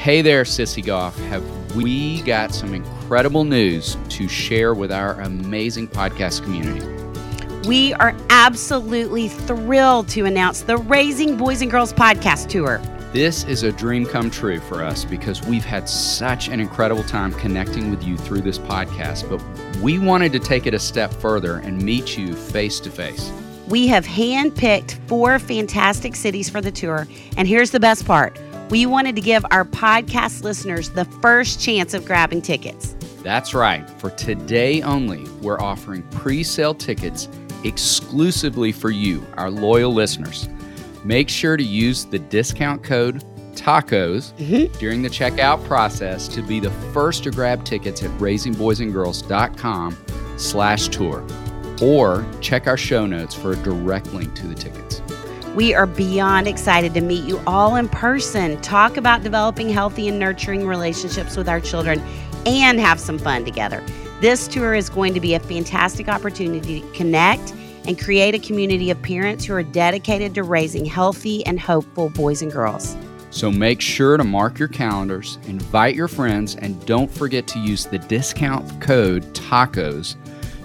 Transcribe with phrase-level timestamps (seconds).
[0.00, 1.14] Hey there, Sissy Goff.
[1.24, 6.86] Have we got some incredible news to share with our amazing podcast community?
[7.68, 12.78] We are absolutely thrilled to announce the Raising Boys and Girls podcast tour.
[13.12, 17.34] This is a dream come true for us because we've had such an incredible time
[17.34, 21.56] connecting with you through this podcast, but we wanted to take it a step further
[21.56, 23.30] and meet you face to face.
[23.68, 27.06] We have handpicked four fantastic cities for the tour,
[27.36, 28.38] and here's the best part
[28.70, 32.94] we wanted to give our podcast listeners the first chance of grabbing tickets.
[33.22, 33.88] That's right.
[34.00, 37.28] For today only, we're offering pre sale tickets
[37.64, 40.48] exclusively for you, our loyal listeners.
[41.04, 44.78] Make sure to use the discount code TACOS mm-hmm.
[44.78, 49.98] during the checkout process to be the first to grab tickets at raisingboysandgirls.com
[50.36, 51.26] slash tour
[51.82, 54.89] or check our show notes for a direct link to the tickets.
[55.54, 60.16] We are beyond excited to meet you all in person, talk about developing healthy and
[60.16, 62.00] nurturing relationships with our children,
[62.46, 63.82] and have some fun together.
[64.20, 67.50] This tour is going to be a fantastic opportunity to connect
[67.86, 72.42] and create a community of parents who are dedicated to raising healthy and hopeful boys
[72.42, 72.96] and girls.
[73.30, 77.86] So make sure to mark your calendars, invite your friends, and don't forget to use
[77.86, 80.14] the discount code TACOS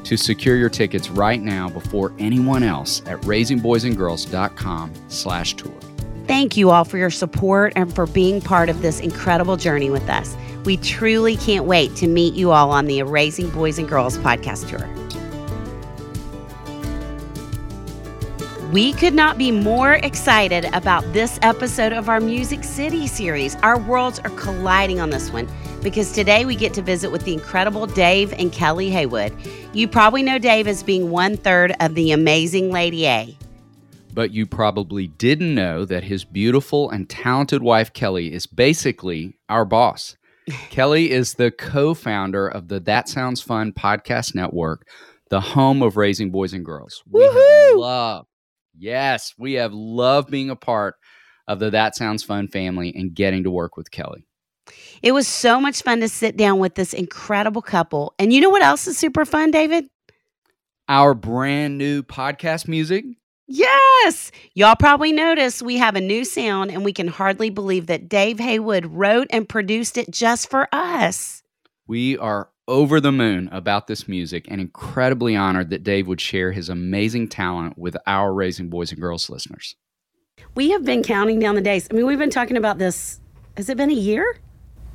[0.06, 5.74] to secure your tickets right now before anyone else at raisingboysandgirls.com slash tour.
[6.28, 10.10] Thank you all for your support and for being part of this incredible journey with
[10.10, 10.36] us.
[10.64, 14.68] We truly can't wait to meet you all on the Raising Boys and Girls podcast
[14.70, 14.90] tour.
[18.72, 23.56] We could not be more excited about this episode of our Music City series.
[23.58, 25.48] Our worlds are colliding on this one
[25.86, 29.32] because today we get to visit with the incredible Dave and Kelli Haywood.
[29.72, 33.38] You probably know Dave as being one third of the amazing Lady A.
[34.12, 39.64] But you probably didn't know that his beautiful and talented wife, Kelli, is basically our
[39.64, 40.18] boss.
[40.50, 44.88] Kelli is the co founder of the That Sounds Fun podcast network,
[45.30, 47.04] the home of Raising Boys and Girls.
[47.08, 48.28] We have loved,
[48.76, 50.96] yes, we have loved being a part
[51.48, 54.24] of the That Sounds Fun family and getting to work with Kelli.
[55.02, 58.14] It was so much fun to sit down with this incredible couple.
[58.20, 59.90] And you know what else is super fun, David?
[60.88, 63.06] Our brand new podcast music.
[63.48, 64.32] Yes.
[64.54, 68.40] Y'all probably noticed we have a new sound, and we can hardly believe that Dave
[68.40, 71.44] Haywood wrote and produced it just for us.
[71.88, 76.52] We are over the moon about this music and incredibly honored that Dave would share
[76.52, 79.76] his amazing talent with our Raising Boys and Girls listeners.
[80.56, 81.88] We have been counting down the days.
[81.92, 83.20] I mean, we've been talking about this.
[83.58, 84.38] Has it been a year?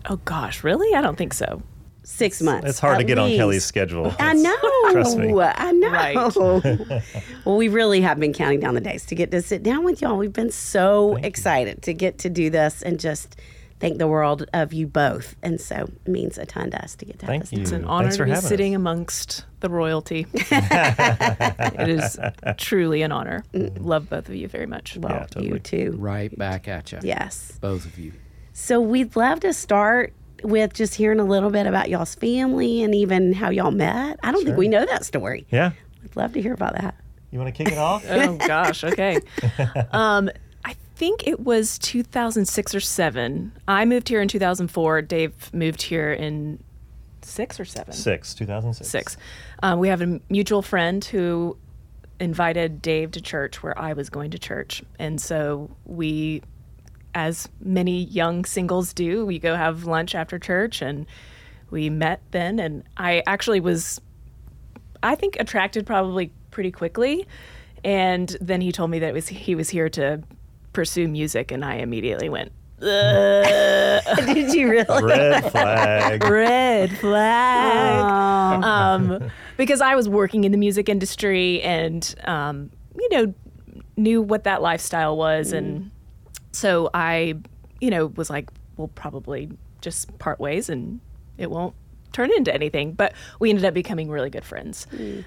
[0.09, 0.95] Oh gosh, really?
[0.95, 1.63] I don't think so.
[2.03, 2.69] Six months.
[2.69, 3.31] It's hard to get on.
[3.31, 4.13] Kelli's schedule.
[4.19, 4.57] I know.
[4.91, 5.33] Trust me.
[5.41, 5.91] I know.
[5.91, 6.17] Right.
[7.45, 10.01] well, we really have been counting down the days to get to sit down with
[10.03, 10.17] y'all.
[10.17, 13.37] We've been so excited to get to do this and just
[13.79, 15.37] thank the world of you both.
[15.43, 17.53] And so it means a ton to us to get to have Thank this.
[17.53, 17.61] you.
[17.61, 18.49] It's an honor for to be having us.
[18.49, 20.27] sitting amongst the royalty.
[20.35, 22.19] it is
[22.57, 23.45] truly an honor.
[23.55, 23.85] Mm.
[23.85, 24.97] Love both of you very much.
[24.97, 25.49] Well, Yeah, totally.
[25.49, 25.95] you too.
[25.99, 26.99] Right back at you.
[27.03, 27.59] Yes.
[27.61, 28.13] Both of you.
[28.61, 30.13] So we'd love to start
[30.43, 34.21] with just hearing a little bit about y'all's family and even how y'all met.
[34.23, 35.47] I don't think we know that story.
[35.51, 35.73] Yeah.
[36.03, 36.95] We'd love to hear about that.
[37.31, 38.05] You want to kick it off?
[38.09, 39.19] oh gosh, okay.
[39.93, 40.31] Um,
[40.63, 43.53] I think it was 2006 or seven.
[43.67, 45.03] I moved here in 2004.
[45.03, 46.63] Dave moved here in
[47.23, 47.95] six or seven.
[47.95, 48.89] Six, 2006.
[48.89, 49.17] Six.
[49.63, 51.57] Um, we have a mutual friend who
[52.21, 56.43] invited Dave to church where I was going to church, and so we,
[57.15, 61.07] as many young singles do, we go have lunch after church, and
[61.71, 62.59] we met then.
[62.59, 64.01] And I actually was,
[65.03, 67.27] I think, attracted probably pretty quickly,
[67.85, 70.23] and then he told me that it was he was here to
[70.73, 72.53] pursue music, and I immediately went.
[72.81, 75.05] Did you really?
[75.05, 76.25] Red flag.
[76.25, 78.65] red flag.
[78.65, 83.35] Um, because I was working in the music industry and, um, you know,
[83.99, 85.53] knew what that lifestyle was.
[85.53, 85.91] And
[86.53, 87.35] so I,
[87.81, 89.51] you know, was like, we'll probably
[89.81, 91.01] just part ways and
[91.39, 91.75] it won't
[92.13, 92.93] turn into anything.
[92.93, 94.87] But we ended up becoming really good friends.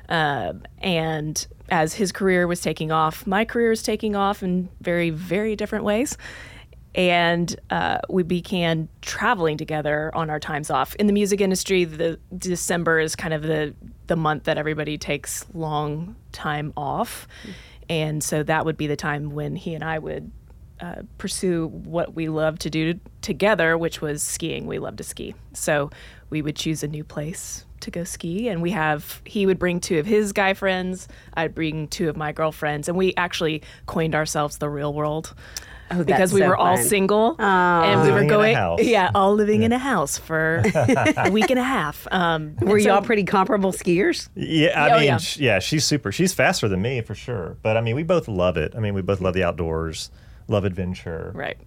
[0.09, 5.09] Um, and as his career was taking off, my career was taking off in very,
[5.09, 6.17] very different ways
[6.95, 10.95] and uh, we began traveling together on our times off.
[10.95, 13.73] In the music industry, the December is kind of the
[14.07, 17.27] the month that everybody takes long time off,
[17.89, 20.31] and so that would be the time when he and I would
[20.83, 24.67] uh, pursue what we love to do together, which was skiing.
[24.67, 25.89] We love to ski, so
[26.29, 29.77] we would choose a new place to go ski and we have he would bring
[29.81, 34.15] two of his guy friends i'd bring two of my girlfriends and we actually coined
[34.15, 35.33] ourselves the real world
[35.91, 36.85] Oh, because we so were all fun.
[36.85, 38.55] single and we Living were going
[38.87, 40.63] yeah all living in a house for
[41.17, 44.29] a week and a half um Were so- y'all pretty comparable skiers?
[44.33, 45.17] Yeah, I Oh, mean, yeah.
[45.17, 46.13] sh- yeah, she's super.
[46.13, 47.57] She's faster than me for sure.
[47.63, 48.73] But I mean, we both love it.
[48.77, 50.09] I mean, we both love the outdoors,
[50.47, 51.31] love adventure.
[51.35, 51.57] right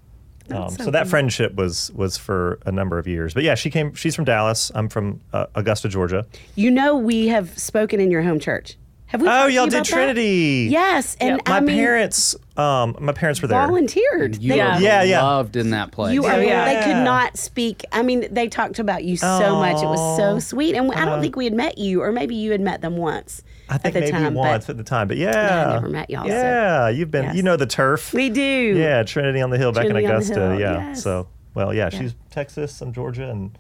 [0.51, 3.35] Um, so so that friendship was was for a number of years.
[3.35, 3.95] But yeah, she came.
[3.95, 4.71] She's from Dallas.
[4.75, 6.25] I'm from uh, Augusta, Georgia.
[6.55, 8.77] You know, we have spoken in your home church.
[9.07, 9.29] Have we?
[9.29, 9.93] Oh, y'all you did about that?
[9.93, 10.67] Trinity.
[10.71, 13.61] Yes, and My I mean, parents, um, my parents were there.
[13.65, 14.43] volunteered.
[14.43, 15.23] You They- are Yeah, yeah.
[15.23, 16.13] loved in that place.
[16.13, 16.43] You are.
[16.43, 16.65] Yeah.
[16.65, 17.85] They could not speak.
[17.93, 19.81] I mean, they talked about you so much.
[19.81, 22.51] It was so sweet, and I don't think we had met you, or maybe you
[22.51, 23.43] had met them once.
[23.69, 25.89] I think at the maybe time, once but at the time, but yeah, I never
[25.89, 27.25] met y'all, so- Yeah, you've been.
[27.25, 27.37] Yes.
[27.37, 28.13] You know the turf.
[28.13, 28.43] we do.
[28.77, 30.57] Yeah, Trinity on the Hill back Trinity in on the Augusta.
[30.61, 30.89] Yeah.
[30.89, 31.03] yes.
[31.03, 33.59] So well, yeah, she's Texas, I'm Georgia, and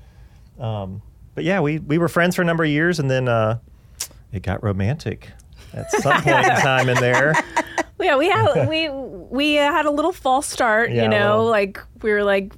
[0.61, 1.03] um,
[1.35, 3.59] but yeah, we we were friends for a number of years, and then uh,
[4.33, 5.31] it got romantic
[5.73, 7.35] at some point in time in there.
[8.01, 11.47] yeah we had we we had a little false start Yeah, you know well.
[11.47, 12.53] like we were like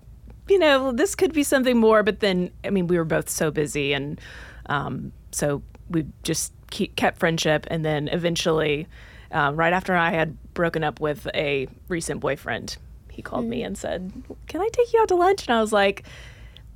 [0.48, 3.50] you know this could be something more but then i mean we were both so
[3.50, 4.20] busy and
[4.66, 8.87] um, so we just keep, kept friendship and then eventually
[9.32, 12.77] um, right after i had broken up with a recent boyfriend
[13.10, 14.13] he called me and said
[14.46, 16.05] can i take you out to lunch and i was like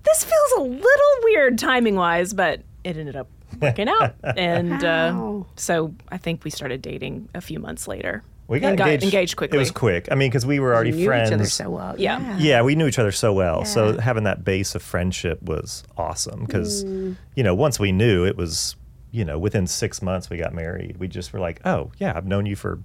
[0.04, 3.28] this feels a little weird timing wise but it ended up
[3.60, 8.60] working out and uh, so i think we started dating a few months later We
[8.60, 9.56] got, And got engaged, engaged quickly.
[9.56, 10.08] It was quick.
[10.10, 11.30] I mean, because we were already You knew friends.
[11.30, 11.94] each other so well.
[11.98, 12.36] Yeah.
[12.38, 13.64] Yeah, we knew each other so well.
[13.64, 17.16] So having that base of friendship was awesome because, Mm.
[17.36, 18.76] you know, once we knew it was,
[19.12, 20.96] you know, within six months we got married.
[20.96, 22.80] We just were like, oh, yeah, I've known you for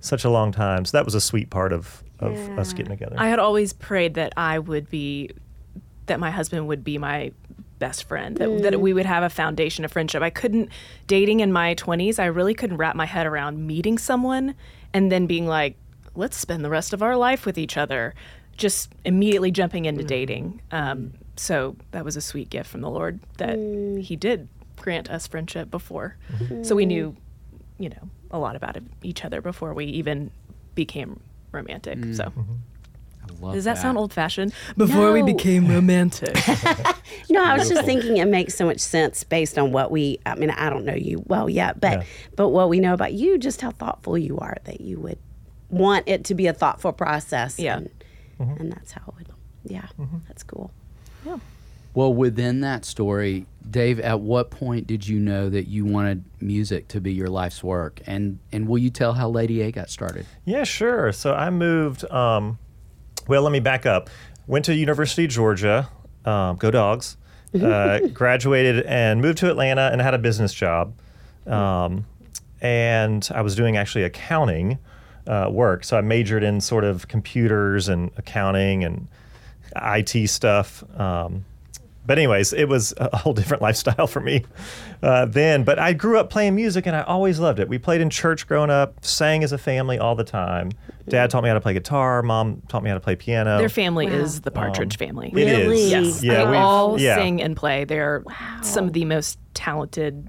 [0.00, 0.84] such a long time.
[0.84, 3.16] So that was a sweet part of, of us getting together.
[3.18, 5.30] I had always prayed that I would be,
[6.06, 7.32] that my husband would be my
[7.80, 10.22] best friend, that, that we would have a foundation of friendship.
[10.22, 10.70] I couldn't,
[11.08, 14.54] dating in my 20s, I really couldn't wrap my head around meeting someone
[14.92, 15.76] and then being like,
[16.14, 18.14] let's spend the rest of our life with each other.
[18.56, 20.62] Just immediately jumping into dating.
[20.70, 23.58] Um, so that was a sweet gift from the Lord that
[24.00, 24.48] He did
[24.84, 26.16] grant us friendship before.
[26.30, 26.62] Mm-hmm.
[26.62, 26.88] So we mm-hmm.
[26.88, 27.16] knew,
[27.78, 30.30] you know, a lot about each other before we even
[30.74, 31.20] became
[31.52, 31.98] romantic.
[31.98, 32.14] Mm.
[32.14, 32.24] So.
[32.24, 32.52] Mm-hmm.
[33.22, 34.52] I love Does that, sound old fashioned?
[34.76, 36.36] Before we became romantic.
[37.30, 40.18] No, I was just thinking it makes so much sense based on what we.
[40.26, 42.04] I mean, I don't know you well yet, but Yeah.
[42.36, 45.18] but what we know about you, just how thoughtful you are, that you would
[45.70, 47.58] want it to be a thoughtful process.
[47.58, 47.78] Yeah.
[47.78, 47.90] and,
[48.38, 48.60] Mm-hmm.
[48.60, 49.28] and that's how it would.
[49.64, 49.86] Yeah,
[50.28, 50.70] that's cool.
[51.94, 56.88] Well, within that story, Dave, at what point did you know that you wanted music
[56.88, 58.00] to be your life's work?
[58.06, 60.26] And and will you tell how Lady A got started?
[60.44, 61.12] Yeah, sure.
[61.12, 62.04] So I moved.
[62.10, 62.58] Um,
[63.28, 64.10] well, let me back up.
[64.46, 65.88] Went to University of Georgia.
[66.24, 67.16] Um, go dogs.
[67.54, 70.92] Uh, graduated and moved to Atlanta and had a business job.
[71.46, 72.04] Um,
[72.60, 74.80] and I was doing actually accounting
[75.28, 75.84] uh, work.
[75.84, 79.06] So I majored in sort of computers and accounting and
[79.76, 80.82] IT stuff.
[80.98, 81.44] Um,
[82.06, 84.44] but anyways, it was a whole different lifestyle for me
[85.02, 85.64] uh, then.
[85.64, 87.68] But I grew up playing music, and I always loved it.
[87.68, 90.70] We played in church growing up, sang as a family all the time.
[91.08, 92.22] Dad taught me how to play guitar.
[92.22, 93.58] Mom taught me how to play piano.
[93.58, 95.30] Their family is the Partridge family.
[95.34, 95.68] It is.
[95.68, 95.90] Really?
[95.90, 97.16] Yes, Yeah, they we've- all yeah.
[97.16, 97.84] sing and play.
[97.84, 98.24] They're
[98.62, 100.28] some of the most talented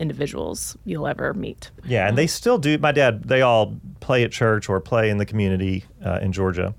[0.00, 1.70] individuals you'll ever meet.
[1.84, 2.78] Yeah, and they still do.
[2.78, 6.74] My dad, they all play at church or play in the community uh, in Georgia,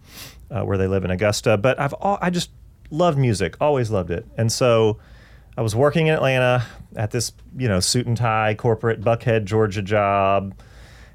[0.52, 1.58] uh, where they live in Augusta.
[1.58, 2.50] But I've all, I just
[2.90, 4.98] loved music, always loved it, and so
[5.58, 6.66] I was working in Atlanta
[6.96, 10.54] at this you know suit and tie corporate Buckhead, Georgia job,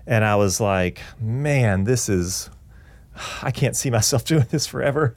[0.06, 2.50] and I was like, man, this is
[3.42, 5.16] I can't see myself doing this forever.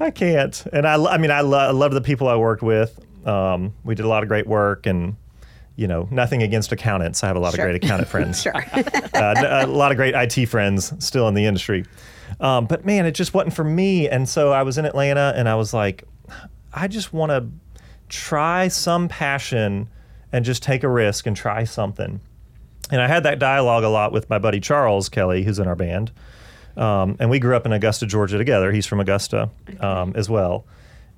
[0.00, 0.64] I can't.
[0.72, 2.98] And I, I mean, I, lo- I love the people I worked with.
[3.24, 5.14] Um, we did a lot of great work and,
[5.76, 7.22] you know, nothing against accountants.
[7.22, 7.64] I have a lot Sure.
[7.64, 8.42] of great accountant friends.
[8.42, 8.56] Sure.
[9.14, 11.84] uh, a lot of great IT friends still in the industry.
[12.40, 14.08] Um, but man, it just wasn't for me.
[14.08, 16.04] And so I was in Atlanta and I was like,
[16.72, 17.48] I just want to
[18.08, 19.88] try some passion
[20.32, 22.20] and just take a risk and try something.
[22.90, 25.76] And I had that dialogue a lot with my buddy Charles Kelley, who's in our
[25.76, 26.12] band.
[26.76, 28.72] Um, and we grew up in Augusta, Georgia together.
[28.72, 29.50] He's from Augusta
[29.80, 30.66] um, as well.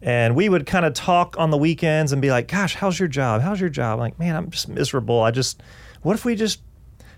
[0.03, 3.09] And we would kind of talk on the weekends and be like, gosh, how's your
[3.09, 3.41] job?
[3.41, 3.95] How's your job?
[3.95, 5.23] I'm like, man, I'm just miserable.
[5.23, 5.63] I just,
[6.03, 6.61] what if we just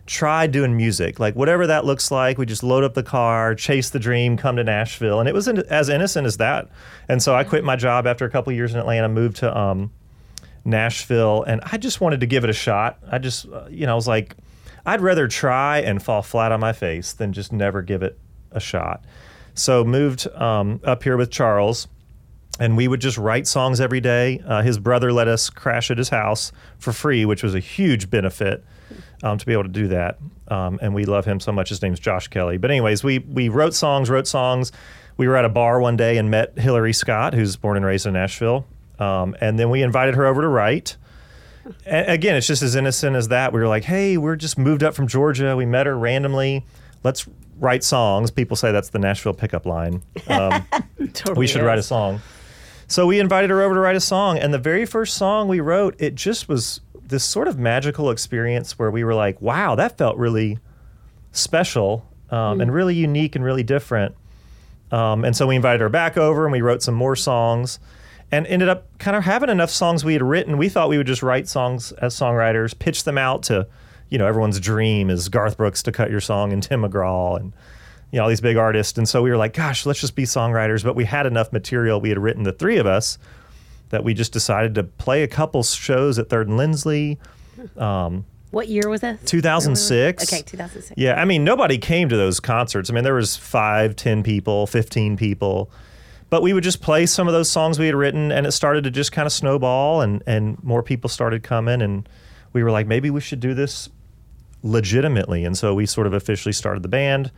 [0.09, 1.21] try doing music?
[1.21, 4.57] Like, whatever that looks like, we just load up the car, chase the dream, come
[4.57, 5.21] to Nashville.
[5.21, 6.69] And it was in, as innocent as that.
[7.09, 9.93] And so I quit my job after a couple years in Atlanta, moved to um,
[10.65, 12.99] Nashville, and I just wanted to give it a shot.
[13.11, 14.35] I just, uh, you know, I was like,
[14.85, 18.19] I'd rather try and fall flat on my face than just never give it
[18.51, 19.05] a shot.
[19.55, 21.87] So moved um, up here with Charles,
[22.59, 24.43] and we would just write songs every day.
[24.47, 28.09] Uh, his brother let us crash at his house for free, which was a huge
[28.09, 28.65] benefit
[29.23, 30.19] um, to be able to do that.
[30.49, 31.69] Um, and we love him so much.
[31.69, 32.57] His name's Josh Kelley.
[32.59, 34.73] But anyways, we we wrote songs, wrote songs.
[35.17, 38.07] We were at a bar one day and met Hillary Scott, who's born and raised
[38.07, 38.67] in Nashville.
[38.99, 40.97] Um, and then we invited her over to write.
[41.87, 43.53] A- again, it's just as innocent as that.
[43.53, 45.57] We were like, hey, we're just moved up from Georgia.
[45.57, 46.65] We met her randomly.
[47.03, 47.27] Let's
[47.59, 48.31] write songs.
[48.31, 50.03] People say that's the Nashville pickup line.
[50.29, 50.65] Um,
[51.13, 52.21] Totally we should write a song.
[52.87, 54.39] So we invited her over to write a song.
[54.39, 58.79] And the very first song we wrote, it just was this sort of magical experience
[58.79, 60.59] where we were like, wow, that felt really
[61.33, 64.15] special um, and really unique and really different.
[64.91, 67.79] Um, and so we invited her back over and we wrote some more songs
[68.31, 70.59] and ended up kind of having enough songs we had written.
[70.59, 73.67] We thought we would just write songs as songwriters, pitch them out to,
[74.11, 77.53] you know, everyone's dream is Garth Brooks to cut your song and Tim McGraw and,
[78.11, 78.99] you know, all these big artists.
[78.99, 80.85] And so we were like, gosh, let's just be songwriters.
[80.85, 83.19] But we had enough material we had written, the three of us,
[83.91, 87.19] that we just decided to play a couple shows at Third and Lindsley.
[87.77, 89.21] Um, what year was this?
[89.25, 90.33] 2006.
[90.33, 90.95] Okay, 2006.
[90.97, 92.91] Yeah, I mean, nobody came to those concerts.
[92.91, 95.71] I mean, there was five, ten people, 15 people.
[96.31, 98.85] But we would just play some of those songs we had written, and it started
[98.85, 101.81] to just kind of snowball, and, and more people started coming.
[101.81, 102.09] And
[102.53, 103.89] we were like, maybe we should do this
[104.63, 105.45] legitimately.
[105.45, 107.31] And so we sort of officially started the band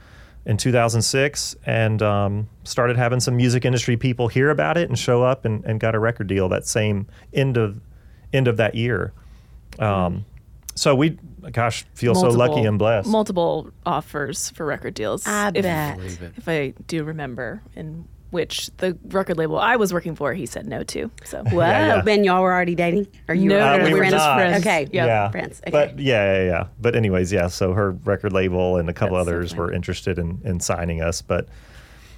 [0.47, 5.23] in 2006 and um, started having some music industry people hear about it and show
[5.23, 7.81] up and, and got a record deal that same end of
[8.33, 9.13] end of that year.
[9.79, 10.25] Um,
[10.75, 11.19] so we,
[11.53, 13.09] gosh, feel so lucky and blessed.
[13.09, 15.27] Multiple offers for record deals.
[15.27, 15.99] I if, bet.
[16.37, 20.67] If I do remember, in which the record label I was working for, he said
[20.67, 21.11] no to.
[21.25, 22.03] So Whoa, Yeah, yeah.
[22.03, 23.07] Ben, y'all were already dating?
[23.29, 24.37] Or you No, were no, Uh, we we were were not.
[24.37, 24.61] friends.
[24.67, 24.93] Okay, Yep.
[25.07, 25.61] Yeah, friends.
[25.63, 25.71] Okay.
[25.71, 26.67] But yeah, yeah, yeah.
[26.81, 27.49] But anyways, yeah.
[27.49, 29.61] So her record label and a couple That's others funny.
[29.61, 31.49] were interested in in signing us, but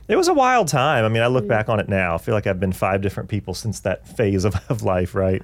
[0.09, 1.05] it was a wild time.
[1.05, 2.15] I mean, I look back on it now.
[2.17, 5.41] I feel like I've been five different people since that phase of, of life, right?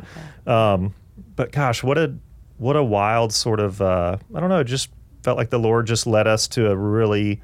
[0.47, 0.95] Um,
[1.37, 2.15] but gosh, what a
[2.59, 4.59] what a wild sort of uh, I don't know.
[4.61, 4.91] It just
[5.23, 7.41] felt like the Lord just led us to a really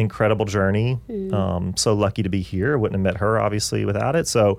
[0.00, 0.98] incredible journey.
[1.08, 1.32] Mm.
[1.32, 2.76] Um, so lucky to be here.
[2.76, 4.26] Wouldn't have met her obviously without it.
[4.26, 4.58] So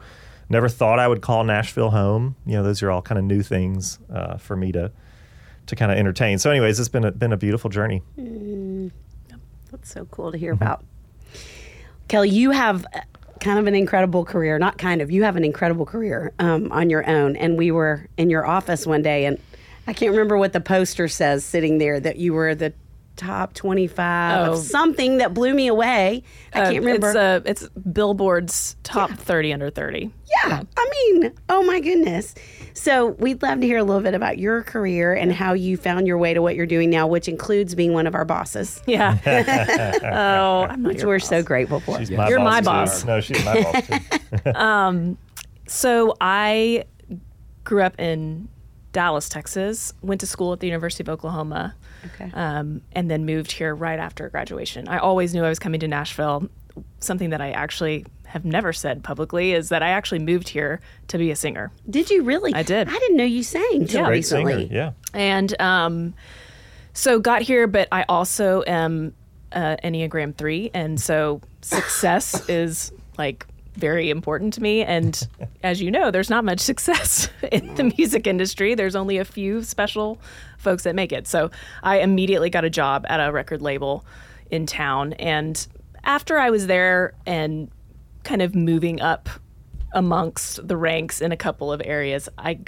[0.50, 2.36] never thought I would call Nashville home.
[2.46, 4.92] You know, those are all kind of new things uh, for me to
[5.68, 6.38] to kind of entertain.
[6.38, 8.02] So, anyways, it's been a, been a beautiful journey.
[9.72, 10.84] That's so cool to hear about.
[12.10, 13.02] Kelli, you have uh,
[13.40, 14.60] kind of an incredible career.
[14.60, 17.36] Not kind of, you have an incredible career um, on your own.
[17.38, 19.40] And we were in your office one day, and
[19.88, 22.74] I can't remember what the poster says sitting there that you were the
[23.22, 24.52] top 25 Oh.
[24.54, 26.24] of something that blew me away.
[26.54, 27.08] I Uh, can't remember.
[27.10, 30.12] It's, uh, it's Billboard's top 30 under 30.
[30.46, 30.90] yeah, I
[31.22, 32.34] mean, oh my goodness.
[32.74, 36.08] So we'd love to hear a little bit about your career and how you found
[36.08, 39.18] your way to what you're doing now, which includes being one of our bosses, Yeah.
[40.04, 41.30] oh, I'm not which we're boss.
[41.30, 42.00] so grateful for.
[42.00, 42.66] She's my You're boss my too.
[42.66, 43.06] boss.
[43.06, 45.18] No, she's my boss too.
[45.68, 46.84] So I
[47.64, 48.50] grew up in
[48.92, 51.76] Dallas, Texas, went to school at the University of Oklahoma,
[52.14, 52.32] Okay.
[52.34, 54.88] um, and then moved here right after graduation.
[54.88, 56.50] I always knew I was coming to Nashville.
[57.00, 60.80] Something that I actually have never said publicly is that I actually moved here
[61.10, 61.72] to be a singer.
[61.90, 62.54] Did you really?
[62.54, 62.88] I did.
[62.88, 64.06] I didn't know you sang till Yeah.
[64.08, 64.54] Great recently.
[64.68, 64.74] singer.
[64.74, 64.92] Yeah.
[65.14, 66.14] And um,
[66.94, 69.14] so got here, but I also am
[69.52, 70.72] uh, Enneagram 3.
[70.74, 73.46] And so success is like
[73.76, 74.84] very important to me.
[74.84, 75.28] And
[75.64, 78.76] as you know, there's not much success in the music industry.
[78.76, 80.20] There's only a few special
[80.58, 81.28] folks that make it.
[81.28, 81.52] So
[81.84, 84.06] I immediately got a job at a record label
[84.50, 85.14] in town.
[85.14, 85.66] And
[86.04, 87.70] after I was there and
[88.24, 89.30] kind of moving up
[89.94, 92.60] amongst the ranks in a couple of areas, I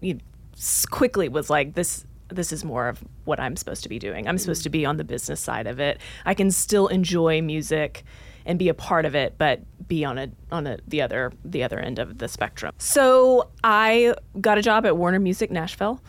[0.00, 0.20] you know,
[0.54, 4.28] s- quickly was like, this this is more of what I'm supposed to be doing.
[4.28, 5.98] I'm supposed to be on the business side of it.
[6.24, 8.04] I can still enjoy music
[8.50, 11.62] and be a part of it, but be on a on a, the other the
[11.62, 12.74] other end of the spectrum.
[12.78, 16.02] So I got a job at Warner Music Nashville,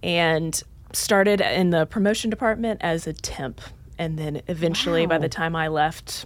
[0.00, 0.62] and
[0.92, 3.60] started in the promotion department as a temp,
[3.98, 6.24] and then eventually, by the time I left,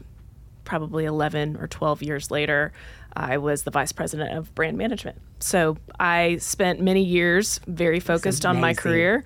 [0.65, 2.75] probably 11 or 12 years later,
[3.15, 5.23] I was the vice president of brand management.
[5.41, 9.25] So I spent many years very focused on my career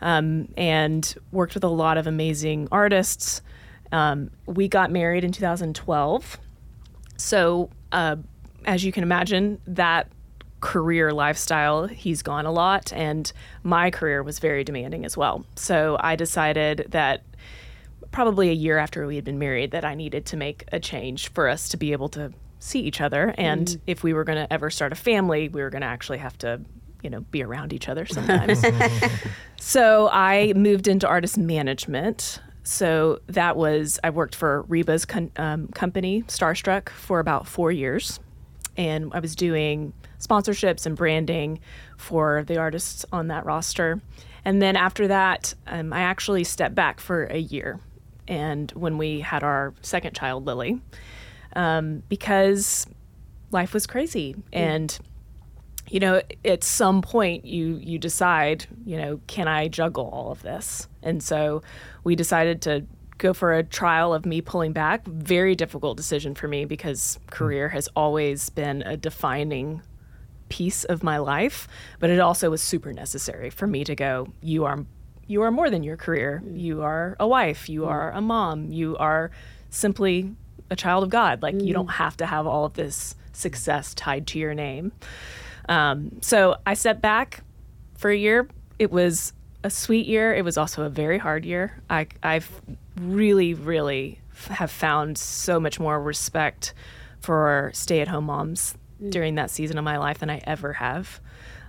[0.00, 3.42] um, and worked with a lot of amazing artists.
[3.94, 6.38] Um, we got married in 2012.
[7.16, 8.16] So, uh,
[8.64, 10.08] as you can imagine, that
[10.60, 13.32] career lifestyle, he's gone a lot, and
[13.62, 15.46] my career was very demanding as well.
[15.54, 17.22] So, I decided that
[18.10, 21.28] probably a year after we had been married that I needed to make a change
[21.28, 23.32] for us to be able to see each other.
[23.38, 26.18] And if we were going to ever start a family, we were going to actually
[26.18, 26.60] have to,
[27.02, 28.64] you know, be around each other sometimes.
[29.60, 32.40] so I moved into artist management.
[32.64, 38.18] So that was, I worked for Reba's con- um, company, Starstruck, for about four years.
[38.76, 41.60] And I was doing sponsorships and branding
[41.98, 44.00] for the artists on that roster.
[44.44, 47.80] And then after that, um, I actually stepped back for a year.
[48.26, 50.80] And when we had our second child, Lily,
[51.54, 52.86] um, because
[53.50, 54.34] life was crazy.
[54.52, 54.98] And
[55.88, 60.42] you know at some point you you decide you know can i juggle all of
[60.42, 60.88] this?
[61.02, 61.62] And so
[62.02, 62.86] we decided to
[63.18, 65.06] go for a trial of me pulling back.
[65.06, 69.82] Very difficult decision for me because career has always been a defining
[70.48, 71.66] piece of my life
[71.98, 74.84] but it also was super necessary for me to go you are
[75.26, 76.42] you are more than your career.
[76.46, 77.68] You are a wife.
[77.68, 77.88] You mm.
[77.88, 78.70] are a mom.
[78.70, 79.30] You are
[79.70, 80.32] simply
[80.70, 81.42] a child of god.
[81.42, 81.74] Like you mm.
[81.74, 84.92] don't have to have all of this success tied to your name
[85.68, 87.42] um, so I stepped back
[87.96, 88.48] for a year.
[88.78, 90.34] It was a sweet year.
[90.34, 91.80] It was also a very hard year.
[91.88, 92.50] I, I've
[93.00, 96.74] really, really f- have found so much more respect
[97.20, 98.76] for stay-at-home moms
[99.08, 101.20] during that season of my life than I ever have,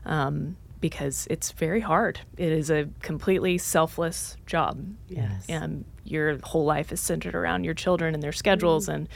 [0.05, 2.19] um, because it's very hard.
[2.37, 4.85] It is a completely selfless job.
[5.07, 5.49] Yes.
[5.49, 9.09] Um, your whole life is centered around your children and their schedules, and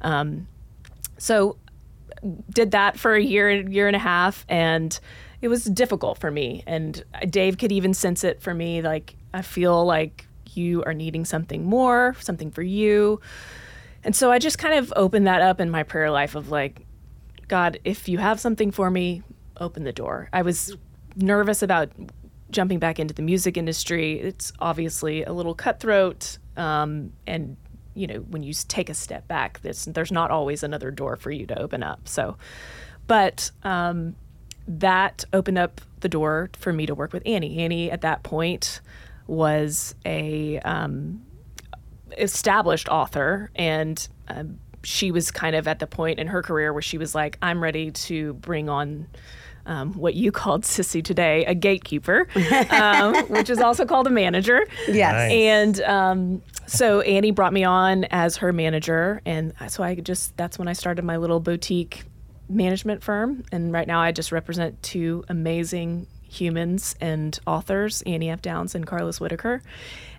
[0.00, 0.48] um,
[1.18, 1.56] so
[2.50, 4.98] did that for a year year and a half and
[5.40, 6.62] it was difficult for me.
[6.66, 11.24] And Dave could even sense it for me like I feel like you are needing
[11.24, 13.20] something more something for you.
[14.04, 16.86] And so I just kind of opened that up in my prayer life of like
[17.48, 19.22] God if you have something for me
[19.58, 20.28] open the door.
[20.32, 20.76] I was
[21.16, 21.90] nervous about
[22.50, 24.20] jumping back into the music industry.
[24.20, 27.56] It's obviously a little cutthroat um, and
[27.94, 31.30] you know when you take a step back there's, there's not always another door for
[31.30, 32.08] you to open up.
[32.08, 32.36] So
[33.06, 34.14] but um,
[34.68, 37.58] that opened up the door for me to work with annie.
[37.58, 38.80] Annie at that point
[39.26, 41.22] was a um,
[42.18, 46.82] established author and um, she was kind of at the point in her career where
[46.82, 49.06] she was like i'm ready to bring on
[49.66, 52.26] um, what you called sissy today a gatekeeper
[52.70, 55.12] um, which is also called a manager Yes.
[55.12, 55.32] Nice.
[55.32, 60.58] and um, so Annie brought me on as her manager, and so I just that's
[60.58, 62.04] when I started my little boutique
[62.48, 63.44] management firm.
[63.52, 68.40] And right now I just represent two amazing humans and authors, Annie F.
[68.40, 69.62] Downs and Carlos Whitaker.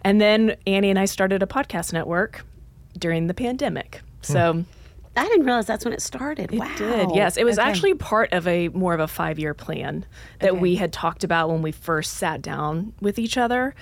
[0.03, 2.45] And then Annie and I started a podcast network
[2.99, 4.01] during the pandemic.
[4.21, 4.63] So
[5.15, 6.51] I didn't realize that's when it started.
[6.51, 6.65] wow.
[6.65, 7.15] it did.
[7.15, 7.69] Yes, it was Okay.
[7.69, 10.05] actually part of a more of a five year plan
[10.39, 10.59] that Okay.
[10.59, 13.75] we had talked about when we first sat down with each other.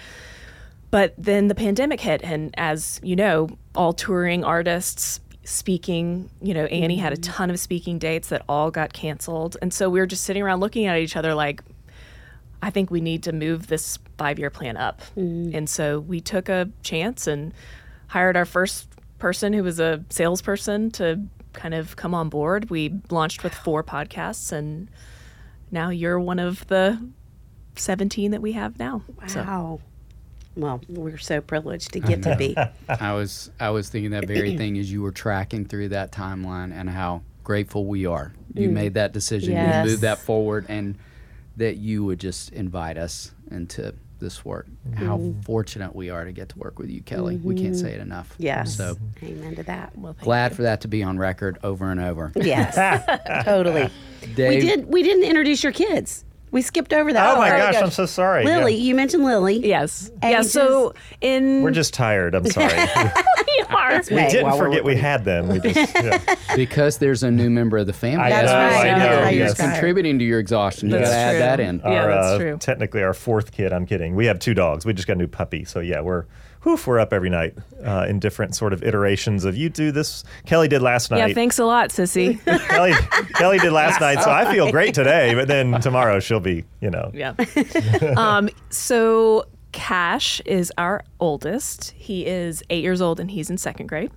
[0.90, 6.66] but then the pandemic hit, and as you know, all touring artists speaking, you know,
[6.66, 7.32] Annie had a mm-hmm.
[7.32, 9.56] ton of speaking dates that all got canceled.
[9.62, 11.62] And so we were just sitting around looking at each other like,
[12.62, 15.02] I think we need to move this five year plan up.
[15.18, 15.56] Mm.
[15.56, 17.54] And so we took a chance and
[18.08, 18.91] hired our first
[19.22, 21.22] person who was a salesperson to
[21.54, 22.70] kind of come on board.
[22.72, 24.90] We launched with four podcasts, and
[25.70, 27.00] now you're one of the
[27.76, 29.04] 17 that we have now.
[29.28, 29.80] So Wow.
[30.58, 32.58] Well, we're so privileged to get to be.
[32.90, 36.74] I was I was thinking that very thing as you were tracking through that timeline
[36.74, 38.34] and how grateful we are.
[38.54, 38.74] You mm.
[38.74, 39.86] made that decision, Yes.
[39.86, 40.98] you moved that forward, and
[41.56, 44.68] that you would just invite us into this work.
[44.88, 45.06] Mm-hmm.
[45.06, 47.42] How fortunate we are to get to work with you, Kelli.
[47.44, 47.86] We can't mm-hmm.
[47.86, 48.34] say it enough.
[48.38, 48.78] Yes.
[48.78, 49.98] So Amen to that.
[49.98, 50.58] well, glad you.
[50.58, 52.32] for that to be on record over and over.
[52.36, 52.76] Yes.
[53.44, 53.90] totally.
[54.22, 56.24] We did we didn't introduce your kids.
[56.52, 57.34] We skipped over that.
[57.34, 57.74] Oh my part.
[57.74, 58.44] gosh, I'm so sorry.
[58.44, 58.58] Yeah.
[58.58, 59.66] Lily, you mentioned Lily.
[59.66, 60.12] Yes.
[60.22, 60.42] Yeah.
[60.42, 62.36] So in We're just tired.
[62.36, 62.74] I'm sorry.
[63.48, 63.98] we are.
[64.10, 65.48] we didn't forget we had them.
[65.48, 66.36] We just, yeah.
[66.58, 68.26] because there's a new member of the family.
[68.26, 68.74] I That's know, right.
[68.74, 69.22] I That's know.
[69.24, 69.58] why you're yes.
[69.58, 69.72] tired.
[69.72, 70.90] contributing to your exhaustion.
[70.90, 71.40] You That's got to add true.
[71.40, 71.80] that in.
[71.80, 72.58] Yeah, our, that's uh, true.
[72.58, 73.72] Technically, our fourth kid.
[73.72, 74.16] I'm kidding.
[74.16, 74.86] We have two dogs.
[74.86, 75.64] We just got a new puppy.
[75.64, 76.26] So yeah, we're
[76.64, 80.24] whoof, we're up every night uh, in different sort of iterations of you do this.
[80.46, 81.30] Kelli did last night.
[81.30, 81.34] Yeah.
[81.34, 82.40] Thanks a lot, Sissy.
[82.46, 82.94] Kelli
[83.34, 85.34] Kelli did last night, so I feel great today.
[85.34, 87.34] But then tomorrow she'll be, you know, yeah.
[88.18, 91.92] um, so Cash is our oldest.
[91.92, 94.12] He is eight years old and he's in second grade.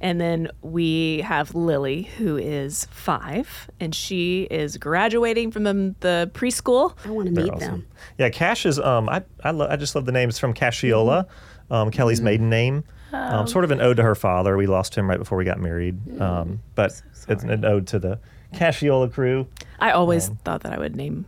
[0.00, 6.30] And then we have Lily, who is five, and she is graduating from the, the
[6.34, 6.94] preschool.
[7.04, 7.70] I want to meet awesome.
[7.70, 7.86] them.
[8.18, 8.80] Yeah, Cash is.
[8.80, 10.28] Um, I I, lo- I just love the name.
[10.28, 11.28] It's from Cashiola,
[11.72, 12.84] um, Kelli's maiden name.
[13.12, 14.56] Um, sort of an ode to her father.
[14.56, 16.20] We lost him right before we got married.
[16.20, 18.18] Um, but it's an ode to the
[18.54, 19.46] Cashiola crew.
[19.80, 21.26] I always thought that I would name,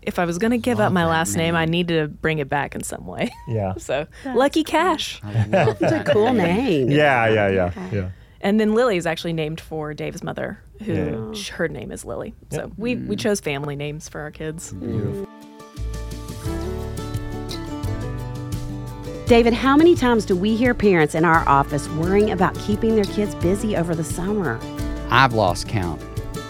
[0.00, 2.48] if I was going to give up my last name, I needed to bring it
[2.48, 3.30] back in some way.
[3.48, 3.74] Yeah.
[3.76, 5.20] so, Lucky Cash.
[5.22, 6.06] I love that.
[6.06, 6.90] Cool name.
[6.90, 8.08] Yeah, yeah, yeah, yeah.
[8.40, 11.42] And then Lily is actually named for Dave's mother, who Yeah.
[11.54, 12.34] her name is Lily.
[12.50, 14.72] So we, we chose family names for our kids.
[19.26, 23.04] David, how many times do we hear parents in our office worrying about keeping their
[23.04, 24.60] kids busy over the summer?
[25.10, 26.00] I've lost count.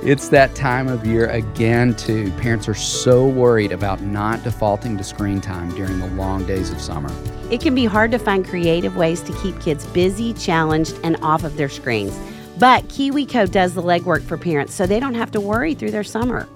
[0.03, 2.31] It's that time of year again, too.
[2.33, 6.79] Parents are so worried about not defaulting to screen time during the long days of
[6.79, 7.11] summer.
[7.51, 11.45] It can be hard to find creative ways to keep kids busy, challenged, and off
[11.45, 12.15] of their screens.
[12.59, 16.05] But KiwiCo does the legwork for parents so they don't have to worry through their
[16.05, 16.47] summer.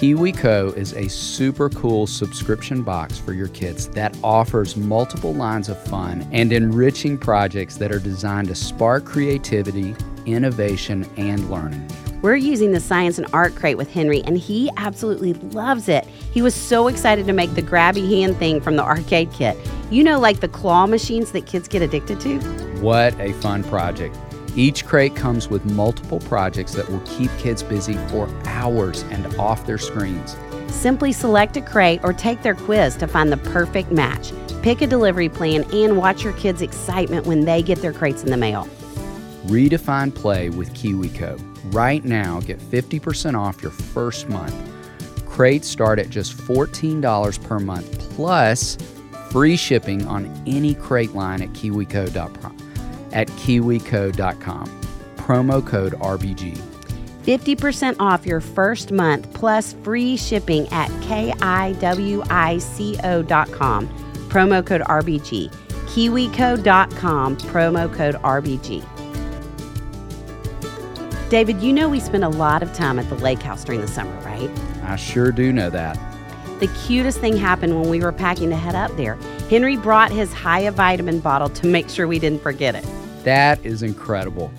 [0.00, 5.78] KiwiCo is a super cool subscription box for your kids that offers multiple lines of
[5.88, 11.86] fun and enriching projects that are designed to spark creativity, innovation, and learning.
[12.22, 16.06] We're using the Science and Art Crate with Henry, and he absolutely loves it.
[16.06, 19.54] He was so excited to make the grabby hand thing from the arcade kit.
[19.90, 22.38] You know, like the claw machines that kids get addicted to?
[22.80, 24.16] What a fun project!
[24.56, 29.64] Each crate comes with multiple projects that will keep kids busy for hours and off
[29.64, 30.36] their screens.
[30.68, 34.32] Simply select a crate or take their quiz to find the perfect match.
[34.62, 38.30] Pick a delivery plan and watch your kids' excitement when they get their crates in
[38.30, 38.68] the mail.
[39.46, 41.40] Redefine play with KiwiCo.
[41.72, 44.54] Right now, get 50% off your first month.
[45.26, 48.76] Crates start at just $14 per month plus
[49.30, 52.59] free shipping on any crate line at kiwico.com.
[53.12, 54.80] At kiwico.com.
[55.16, 56.58] Promo code RBG.
[57.24, 62.28] 50% off your first month plus free shipping at kiwico.com.
[64.28, 65.50] Promo code RBG.
[65.50, 67.36] kiwico.com.
[67.36, 68.84] Promo code RBG.
[71.30, 73.86] David, you know we spend a lot of time at the lake house during the
[73.86, 74.50] summer, right?
[74.82, 75.96] I sure do know that.
[76.58, 79.14] The cutest thing happened when we were packing to head up there.
[79.48, 82.84] Henry brought his Hiya vitamin bottle to make sure we didn't forget it.
[83.24, 84.52] That is incredible.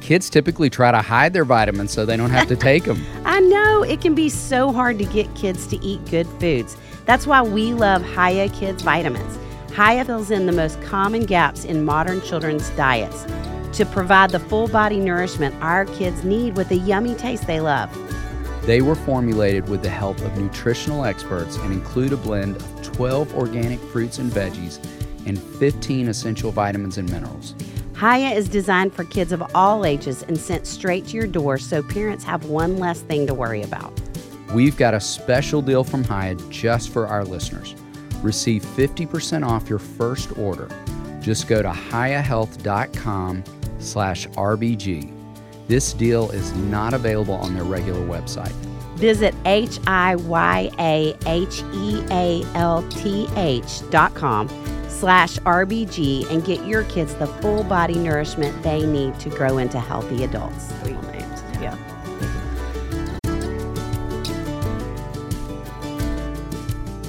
[0.00, 3.04] Kids typically try to hide their vitamins so they don't have to take them.
[3.24, 6.76] I know it can be so hard to get kids to eat good foods.
[7.04, 9.38] That's why we love Hiya Kids Vitamins.
[9.74, 13.26] Hiya fills in the most common gaps in modern children's diets
[13.72, 17.90] to provide the full body nourishment our kids need with the yummy taste they love.
[18.62, 23.34] They were formulated with the help of nutritional experts and include a blend of 12
[23.34, 24.78] organic fruits and veggies
[25.26, 27.54] and 15 essential vitamins and minerals.
[27.98, 31.82] Hiya is designed for kids of all ages and sent straight to your door so
[31.82, 33.92] parents have one less thing to worry about.
[34.54, 37.74] We've got a special deal from Hiya just for our listeners.
[38.22, 40.68] Receive 50% off your first order.
[41.20, 43.42] Just go to hiyahealth.com
[43.80, 45.12] slash RBG.
[45.66, 48.54] This deal is not available on their regular website.
[48.94, 54.48] Visit H I Y A H E A L T H dot com
[54.98, 59.78] slash RBG and get your kids the full body nourishment they need to grow into
[59.78, 60.72] healthy adults.
[60.82, 61.42] Three names.
[61.60, 61.76] Yeah.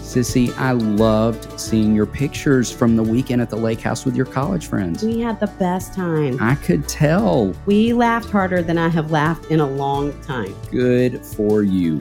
[0.09, 4.25] Sissy, I loved seeing your pictures from the weekend at the lake house with your
[4.25, 5.03] college friends.
[5.03, 6.37] We had the best time.
[6.41, 7.55] I could tell.
[7.65, 10.55] We laughed harder than I have laughed in a long time.
[10.71, 11.99] Good for you.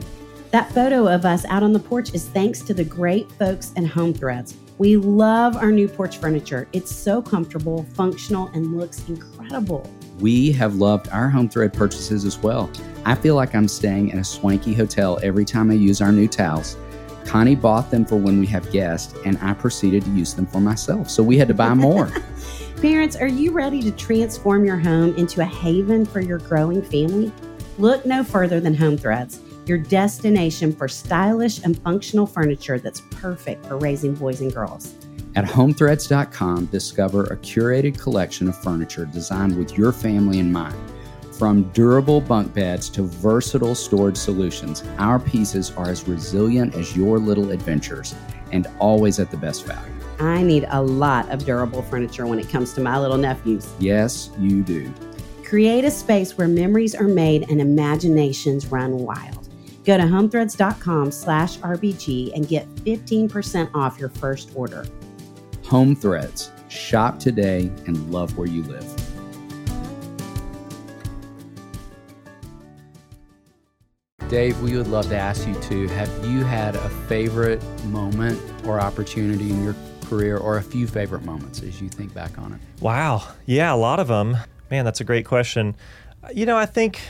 [0.51, 3.85] That photo of us out on the porch is thanks to the great folks at
[3.85, 4.55] Home Threads.
[4.79, 6.65] We love our new porch furniture.
[6.71, 9.91] It's so comfortable, functional, and looks incredible.
[10.21, 12.71] We have loved our home thread purchases as well.
[13.03, 16.29] I feel like I'm staying in a swanky hotel every time I use our new
[16.29, 16.77] towels.
[17.25, 20.61] Connie bought them for when we have guests, and I proceeded to use them for
[20.61, 21.09] myself.
[21.09, 22.09] So we had to buy more.
[22.81, 27.33] Parents, are you ready to transform your home into a haven for your growing family?
[27.77, 33.65] Look no further than Home Threads, your destination for stylish and functional furniture that's perfect
[33.67, 34.95] for raising boys and girls.
[35.35, 40.75] At homethreads.com, discover a curated collection of furniture designed with your family in mind.
[41.37, 47.19] From durable bunk beds to versatile storage solutions, our pieces are as resilient as your
[47.19, 48.15] little adventures
[48.51, 49.93] and always at the best value.
[50.19, 53.71] I need a lot of durable furniture when it comes to my little nephews.
[53.79, 54.91] Yes, you do.
[55.45, 59.38] Create a space where memories are made and imaginations run wild.
[59.89, 64.85] Go to homethreads.com slash RBG and get 15% off your first order.
[65.65, 66.51] Home Threads.
[66.67, 68.85] Shop today and love where you live.
[74.27, 78.79] Dave, we would love to ask you too have you had a favorite moment or
[78.79, 79.75] opportunity in your
[80.05, 82.61] career, or a few favorite moments as you think back on it?
[82.79, 83.23] Wow.
[83.47, 84.37] Yeah, a lot of them.
[84.69, 85.75] Man, that's a great question.
[86.31, 87.01] You know, I think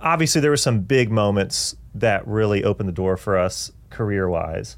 [0.00, 4.76] obviously there were some big moments that really opened the door for us career wise.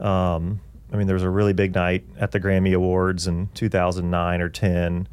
[0.00, 0.60] Um,
[0.92, 4.48] I mean, there was a really big night at the Grammy Awards in 2009 or
[4.48, 5.08] 10.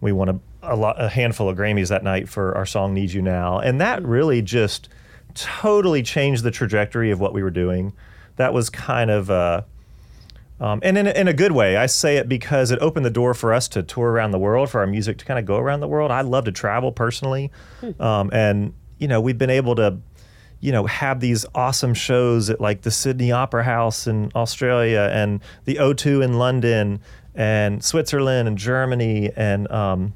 [0.00, 3.12] We won a, a, lot, a handful of Grammys that night for our song "Need
[3.12, 4.88] You Now," and that really just
[5.34, 7.92] totally changed the trajectory of what we were doing.
[8.36, 9.62] That was kind of, uh,
[10.64, 11.76] um, and in a, in a good way.
[11.76, 14.70] I say it because it opened the door for us to tour around the world,
[14.70, 16.10] for our music to kind of go around the world.
[16.10, 17.50] I love to travel personally,
[18.00, 19.98] um, and you know, we've been able to
[20.60, 25.40] you know, have these awesome shows at like the Sydney Opera House in Australia and
[25.66, 27.00] the O2 in London
[27.34, 30.14] and Switzerland and Germany and um,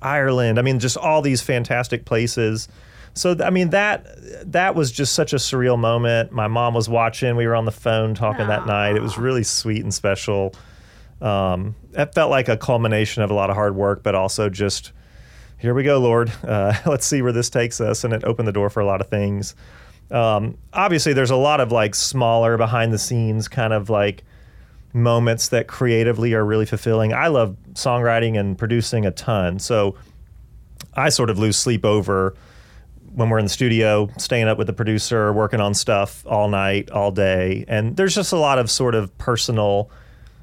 [0.00, 0.58] Ireland.
[0.58, 2.68] I mean, just all these fantastic places.
[3.14, 4.06] So I mean that
[4.50, 6.32] that was just such a surreal moment.
[6.32, 7.36] My mom was watching.
[7.36, 8.96] We were on the phone talking that night.
[8.96, 10.54] It was really sweet and special.
[11.20, 14.92] Um, it felt like a culmination of a lot of hard work, but also just
[15.58, 16.32] here we go, Lord.
[16.42, 18.02] Uh, let's see where this takes us.
[18.02, 19.54] And it opened the door for a lot of things.
[20.10, 24.24] Um, obviously, there's a lot of like smaller behind the scenes kind of like
[24.92, 27.14] moments that creatively are really fulfilling.
[27.14, 29.58] I love songwriting and producing a ton.
[29.58, 29.96] So
[30.94, 32.34] I sort of lose sleep over
[33.14, 36.90] when we're in the studio, staying up with the producer, working on stuff all night,
[36.90, 37.64] all day.
[37.68, 39.90] And there's just a lot of sort of personal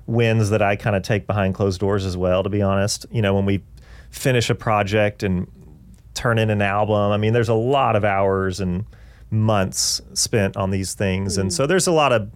[0.05, 3.05] wins that I kind of take behind closed doors as well, to be honest.
[3.11, 3.63] You know, when we
[4.11, 5.47] finish a project and
[6.13, 8.85] turn in an album, I mean, there's a lot of hours and
[9.31, 11.37] months spent on these things.
[11.37, 11.53] And mm.
[11.53, 12.29] so there's a lot of,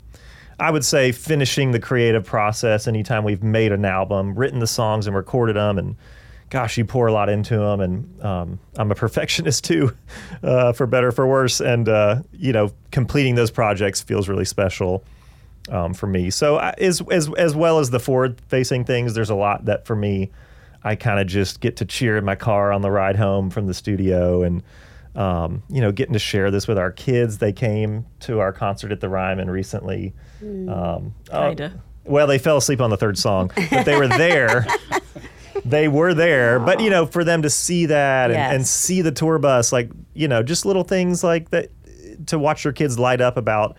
[0.59, 5.07] I would say, finishing the creative process anytime we've made an album, written the songs
[5.07, 5.77] and recorded them.
[5.77, 5.95] And
[6.53, 7.81] gosh, you pour a lot into them.
[7.81, 9.93] And um, I'm a perfectionist too,
[10.43, 11.59] uh, for better, for worse.
[11.59, 15.03] And, uh, you know, completing those projects feels really special.
[15.69, 19.35] Um, for me, so I, as as as well as the forward-facing things, there's a
[19.35, 20.29] lot that for me,
[20.83, 23.67] I kind of just get to cheer in my car on the ride home from
[23.67, 24.61] the studio, and
[25.15, 27.37] um, you know, getting to share this with our kids.
[27.37, 30.13] They came to our concert at the Ryman recently.
[30.41, 31.81] Um, oh, Kinda.
[32.03, 34.67] well, they fell asleep on the third song, but they were there.
[35.65, 39.11] they were there, but you know, for them to see that and, and see the
[39.11, 41.69] tour bus, like you know, just little things like that,
[42.27, 43.75] to watch your kids light up about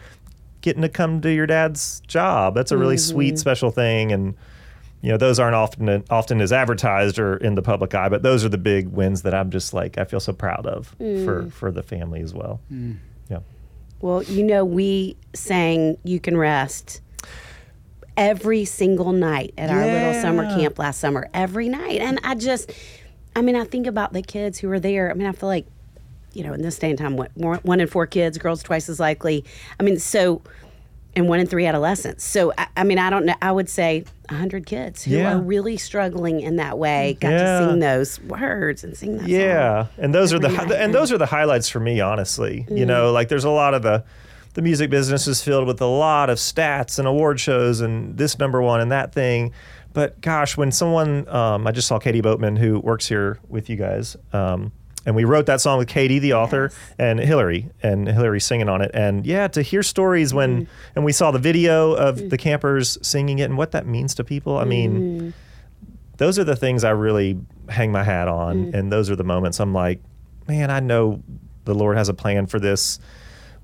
[0.61, 2.55] getting to come to your dad's job.
[2.55, 3.37] That's a really sweet, mm-hmm.
[3.37, 4.35] special thing, and
[5.03, 8.45] you know, those aren't often often as advertised or in the public eye, but those
[8.45, 11.53] are the big wins that I'm just like I feel so proud of for mm.
[11.53, 12.61] for the family as well.
[12.73, 12.97] Mm.
[13.29, 13.41] Yeah.
[14.01, 17.03] Well, you know, we sang You Can Rest
[18.17, 22.01] every single night at our little summer camp last summer, every night.
[22.01, 22.71] And I just,
[23.35, 25.11] I mean, I think about the kids who were there.
[25.11, 25.67] I mean, I feel like,
[26.33, 28.89] you know, in this day and time, what, more, one in four kids, girls twice
[28.89, 29.45] as likely.
[29.79, 30.43] I mean, so,
[31.17, 32.25] and one in three adolescents.
[32.25, 35.35] So, I, I mean, I don't know, I would say 100 kids who Yeah.
[35.35, 37.61] are really struggling in that way got Yeah.
[37.61, 39.31] to sing those words and sing that song.
[39.31, 42.67] Yeah, and those are the night, and those are the highlights for me, honestly.
[42.69, 42.89] You mm.
[42.89, 44.03] know, like there's a lot of the
[44.55, 48.39] the music business is filled with a lot of stats and award shows and this
[48.39, 49.53] number one and that thing.
[49.93, 53.77] But gosh, when someone, um, I just saw Katie Boatman, who works here with you
[53.77, 54.73] guys, um,
[55.07, 58.81] and we wrote that song with Katie, the author, and Hillary, and Hillary singing on
[58.81, 58.91] it.
[58.95, 60.73] And yeah, to hear stories when, Mm-hmm.
[60.97, 64.25] and we saw the video of the campers singing it and what that means to
[64.25, 64.57] people.
[64.57, 65.31] I mean, Mm-hmm.
[66.17, 67.39] those are the things I really
[67.69, 68.75] hang my hat on, Mm.
[68.75, 70.01] and those are the moments I'm like,
[70.49, 71.23] man, I know
[71.67, 72.99] the Lord has a plan for this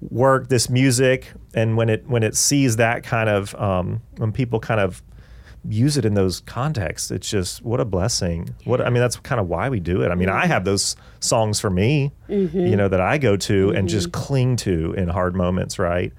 [0.00, 4.60] work, this music, and when it when it sees that kind of um, when people
[4.60, 5.02] kind of
[5.68, 8.54] use it in those contexts, it's just what a blessing.
[8.64, 10.10] What I mean, that's kind of why we do it.
[10.10, 12.58] I mean, I have those songs for me, mm-hmm.
[12.58, 14.22] you know, that I go to and just mm-hmm.
[14.22, 16.12] cling to in hard moments, right?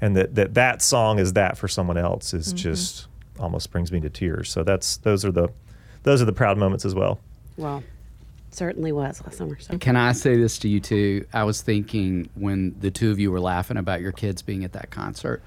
[0.00, 2.56] And that that that song is that for someone else is mm-hmm.
[2.56, 4.50] just almost brings me to tears.
[4.50, 5.48] So that's those are the
[6.02, 7.20] those are the proud moments as well.
[7.56, 7.82] Well,
[8.50, 9.58] certainly was last summer.
[9.58, 9.78] So.
[9.78, 11.26] Can I say this to you too?
[11.32, 14.72] I was thinking when the two of you were laughing about your kids being at
[14.72, 15.42] that concert,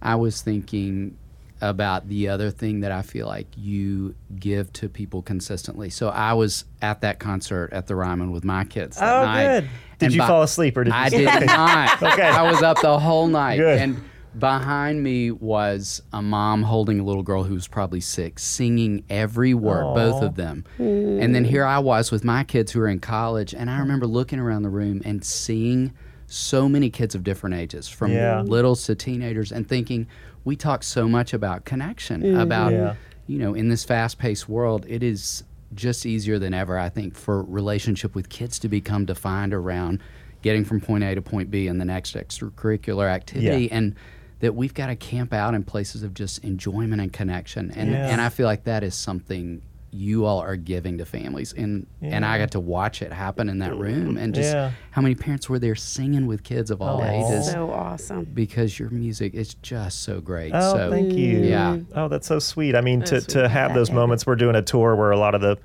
[0.00, 1.16] I was thinking
[1.60, 5.90] about the other thing that I feel like you give to people consistently.
[5.90, 8.96] So I was at that concert at the Ryman with my kids.
[8.96, 9.70] That Oh, night, good.
[9.98, 12.00] Did and you fall asleep or did I you did not.
[12.02, 12.22] Okay.
[12.22, 13.56] I was up the whole night.
[13.56, 13.80] Good.
[13.80, 14.00] And
[14.38, 19.54] behind me was a mom holding a little girl who was probably six, singing every
[19.54, 20.64] word, both of them.
[20.78, 24.06] And then here I was with my kids who were in college, and I remember
[24.06, 25.92] looking around the room and seeing
[26.26, 28.42] so many kids of different ages, from Yeah.
[28.42, 30.06] littles to teenagers, and thinking,
[30.44, 32.40] we talk so much about connection, mm-hmm.
[32.40, 32.94] about, Yeah.
[33.26, 37.14] you know, in this fast paced world, it is just easier than ever, I think,
[37.14, 40.00] for relationship with kids to become defined around
[40.42, 43.64] getting from point A to point B in the next extracurricular activity.
[43.64, 43.76] Yeah.
[43.76, 43.94] And
[44.40, 47.70] that we've got to camp out in places of just enjoyment and connection.
[47.72, 48.08] And Yeah.
[48.08, 51.54] and I feel like that is something you all are giving to families.
[51.56, 54.72] And and I got to watch it happen in that room and just Yeah.
[54.90, 57.04] how many parents were there singing with kids of all Aw.
[57.08, 58.24] ages So awesome.
[58.34, 60.52] because your music is just so great.
[60.54, 61.38] Oh, so thank you.
[61.42, 61.78] Yeah.
[61.94, 62.76] Oh, that's so sweet.
[62.76, 65.34] I mean, to, That's to have those moments, we're doing a tour where a lot
[65.34, 65.56] of the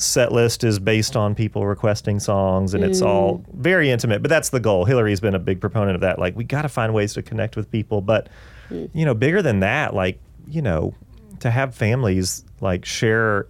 [0.00, 4.48] set list is based on people requesting songs and it's all very intimate, but that's
[4.48, 4.86] the goal.
[4.86, 6.18] Hillary's been a big proponent of that.
[6.18, 8.00] Like, we got to find ways to connect with people.
[8.00, 8.28] But,
[8.70, 10.94] you know, bigger than that, like, you know,
[11.40, 13.46] to have families like share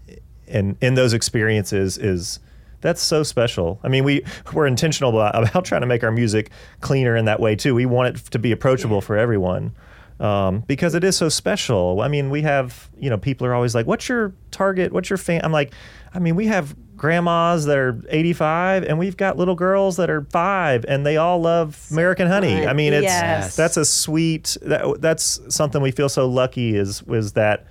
[0.49, 2.41] in, in those experiences is
[2.81, 3.79] that's so special.
[3.85, 7.39] I mean, we we're intentional about, about trying to make our music cleaner in that
[7.39, 7.75] way too.
[7.75, 9.73] We want it to be approachable for everyone
[10.19, 12.01] um, because it is so special.
[12.03, 14.93] I mean, we have you know people are always like, "What's your target?
[14.93, 15.73] What's your fan?" I'm like,
[16.15, 20.23] I mean, we have grandmas that are 85 and we've got little girls that are
[20.31, 22.67] five and they all love American Honey.
[22.67, 23.57] I mean, it's Yes.
[23.57, 27.65] that's a sweet that, that's something we feel so lucky is was that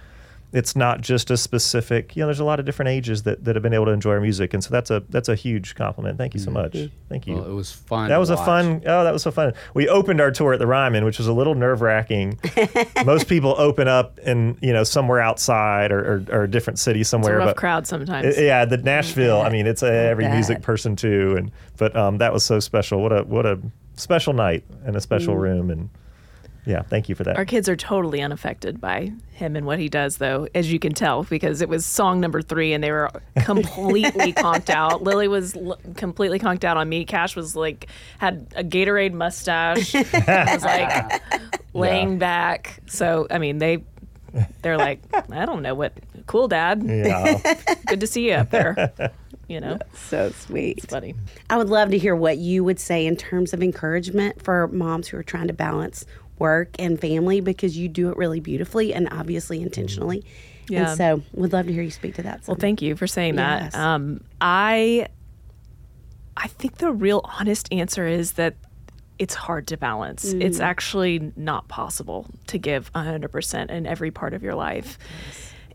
[0.51, 3.55] it's not just a specific you know there's a lot of different ages that, that
[3.55, 6.17] have been able to enjoy our music and so that's a that's a huge compliment
[6.17, 6.75] thank you so much
[7.07, 8.09] thank you Well, it was fun.
[8.09, 10.65] that was a fun oh that was so fun we opened our tour at the
[10.65, 12.39] ryman which was a little nerve-wracking
[13.05, 17.01] most people open up in you know somewhere outside or, or, or a different city
[17.01, 18.38] It's a somewhere rough but crowd sometimes.
[18.38, 19.41] yeah, the Nashville.
[19.41, 23.01] I mean, it's a, every music person too, and but um, that was so special.
[23.01, 23.59] What a what a
[23.95, 25.39] special night and a special Mm.
[25.41, 25.89] room, and
[26.69, 27.36] yeah, thank you for that.
[27.38, 30.93] Our kids are totally unaffected by him and what he does, though, as you can
[30.93, 33.10] tell, because it was song number three and they were
[33.41, 35.01] completely conked out.
[35.03, 37.05] Lily was l- completely conked out on me.
[37.05, 37.88] Cash was like,
[38.19, 41.21] had a Gatorade mustache, was like
[41.73, 42.79] laying back.
[42.88, 43.84] So, I mean, they.
[44.62, 44.99] They're like,
[45.32, 45.91] I don't know what.
[46.27, 46.84] Cool, Dad.
[46.86, 47.41] yeah,
[47.88, 48.93] Good to see you up there.
[49.47, 50.77] You know, So sweet.
[50.77, 51.15] it's funny.
[51.49, 55.08] I would love to hear what you would say in terms of encouragement for moms
[55.08, 56.05] who are trying to balance
[56.39, 60.23] work and family because you do it really beautifully and obviously intentionally.
[60.69, 60.89] Yeah.
[60.89, 62.41] And so we'd love to hear you speak to that.
[62.47, 63.73] Well, thank you for saying Yes.
[63.73, 63.80] that.
[63.80, 65.08] Um, I
[66.38, 68.56] I think the real honest answer is that
[69.17, 70.32] it's hard to balance.
[70.32, 74.97] It's actually not possible to give 100% in every part of your life.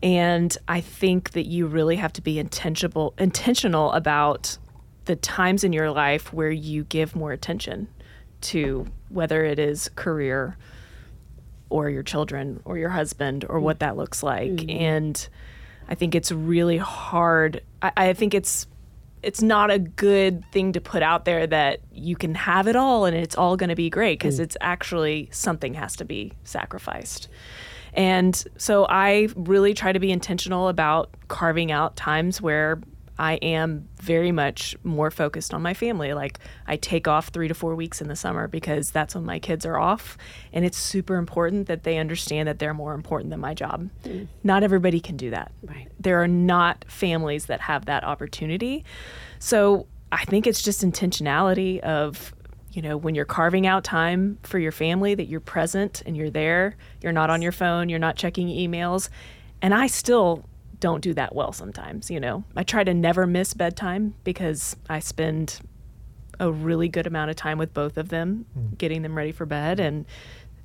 [0.01, 4.57] And I think that you really have to be intentional intentional about
[5.05, 7.87] the times in your life where you give more attention
[8.45, 10.57] to whether it is career
[11.69, 14.51] or your children or your husband or what that looks like.
[14.51, 14.81] Mm-hmm.
[14.81, 15.29] And
[15.87, 17.61] I think it's really hard.
[17.81, 18.67] I, I think it's
[19.23, 23.05] it's not a good thing to put out there that you can have it all
[23.05, 24.43] and it's all going to be great because mm.
[24.43, 27.27] it's actually something has to be sacrificed.
[27.95, 32.79] And so I really try to be intentional about carving out times where
[33.17, 36.13] I am very much more focused on my family.
[36.13, 39.39] Like I take off three to four weeks in the summer because that's when my
[39.39, 40.17] kids are off.
[40.51, 43.89] And it's super important that they understand that they're more important than my job.
[44.03, 44.27] Mm.
[44.43, 45.51] Not everybody can do that.
[45.63, 45.87] Right.
[45.99, 48.83] There are not families that have that opportunity.
[49.39, 52.33] So I think it's just intentionality of
[52.71, 56.29] you know, when you're carving out time for your family, that you're present and you're
[56.29, 56.75] there.
[57.01, 59.07] You're not on your phone, you're not checking emails.
[59.61, 60.43] And I still
[60.85, 62.43] don't do that well sometimes, you know.
[62.55, 65.59] I try to never miss bedtime because I spend
[66.39, 68.45] a really good amount of time with both of them,
[68.77, 70.05] getting them ready for bed and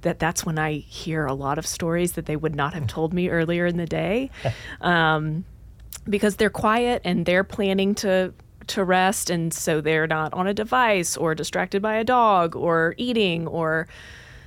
[0.03, 3.15] that that's when I hear a lot of stories that they would not have told
[3.15, 4.31] me earlier in the day.
[4.83, 5.45] Um,
[6.09, 8.33] because they're quiet and they're planning to
[8.67, 12.95] to rest and so they're not on a device or distracted by a dog or
[12.97, 13.89] eating or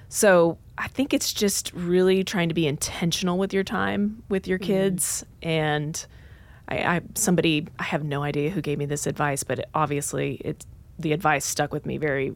[0.08, 4.58] so I think it's just really trying to be intentional with your time with your
[4.58, 5.24] kids.
[5.42, 6.06] And
[6.68, 10.36] I, I somebody I have no idea who gave me this advice but it, obviously
[10.46, 10.66] it
[11.00, 12.34] the advice stuck with me very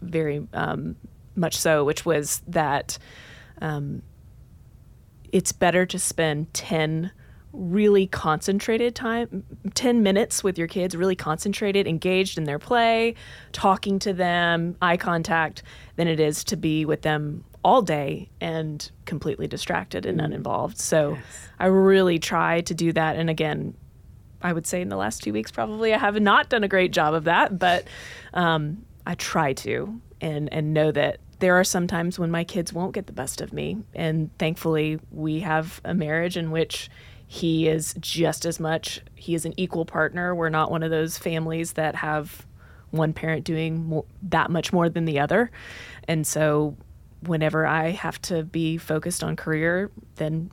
[0.00, 0.96] very um,
[1.34, 2.98] much so which was that
[3.60, 4.02] um,
[5.30, 7.10] it's better to spend 10
[7.52, 13.14] really concentrated time 10 minutes with your kids really concentrated engaged in their play
[13.52, 15.62] talking to them eye contact
[15.96, 20.78] than it is to be with them all day and completely distracted and uninvolved.
[20.78, 21.18] So
[21.58, 23.16] i really try to do that.
[23.16, 23.74] And again
[24.44, 26.90] i would say in the last two weeks probably i have not done a great
[26.90, 27.86] job of that but
[28.34, 32.72] um, i try to and and know that there are some times when my kids
[32.72, 33.76] won't get the best of me.
[33.96, 36.88] And thankfully we have a marriage in which
[37.26, 40.36] he is just as much he is an equal partner.
[40.36, 42.46] We're not one of those families that have
[42.90, 45.50] one parent doing more, that much more than the other.
[46.06, 46.76] And so
[47.26, 50.50] whenever i have to be focused on career then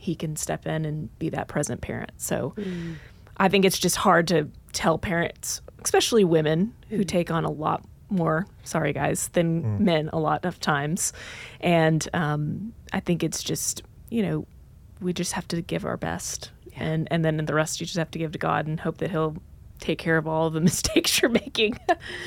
[0.00, 2.12] he can step in and be that present parent.
[2.16, 2.94] So mm.
[3.36, 7.08] i think it's just hard to tell parents especially women who mm.
[7.08, 9.80] take on a lot more sorry guys than mm.
[9.80, 11.12] men a lot of times.
[11.60, 14.46] And um, i think it's just you know
[15.00, 16.50] we just have to give our best.
[16.76, 19.10] And and then the rest you just have to give to god and hope that
[19.10, 19.36] he'll
[19.80, 21.78] take care of all the mistakes you're making.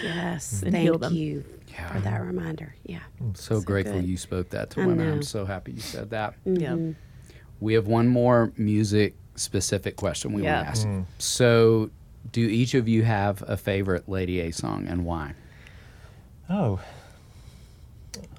[0.03, 0.63] Yes.
[0.65, 1.13] And heal Thank them.
[1.15, 1.43] you
[1.91, 2.75] for that reminder.
[2.85, 2.99] Yeah.
[3.19, 4.05] I'm So, grateful good.
[4.09, 5.07] you spoke that to I women.
[5.07, 5.13] know.
[5.13, 6.35] I'm so happy you said that.
[6.45, 6.75] yeah
[7.59, 10.63] We have one more music specific question we Yeah.
[10.63, 11.07] want to ask.
[11.19, 11.89] So,
[12.31, 15.33] do each of you have a favorite Lady A song and why?
[16.49, 16.79] Oh.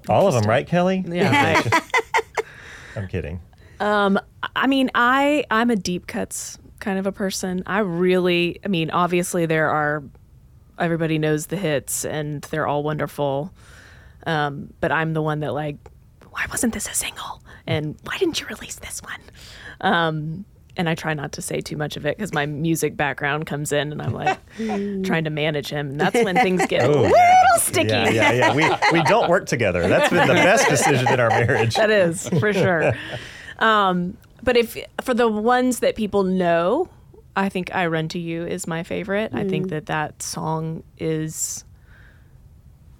[0.09, 1.07] All of them, right, Kelli?
[1.13, 1.83] yeah I-
[2.97, 3.41] I'm kidding.
[3.81, 4.19] Um,
[4.55, 7.63] I mean, I I'm a deep cuts kind of a person.
[7.67, 10.03] I really, I mean, obviously there are
[10.83, 13.53] everybody knows the hits and they're all wonderful.
[14.27, 15.77] Um, but I'm the one that like,
[16.31, 17.43] why wasn't this a single?
[17.67, 19.21] And why didn't you release this one?
[19.81, 20.45] Um,
[20.77, 23.73] and I try not to say too much of it because my music background comes
[23.73, 24.39] in and I'm like
[25.05, 25.91] trying to manage him.
[25.91, 27.57] And that's when things get a Oh, little yeah.
[27.59, 27.89] sticky.
[27.89, 28.55] Yeah, yeah, yeah.
[28.93, 29.87] We, we don't work together.
[29.87, 31.75] That's been the best decision in our marriage.
[31.77, 32.93] that is for sure.
[33.59, 36.89] Um, but if for the ones that people know,
[37.35, 39.33] I think "I Run to You" is my favorite.
[39.35, 39.71] I think mm.
[39.71, 41.65] that that song is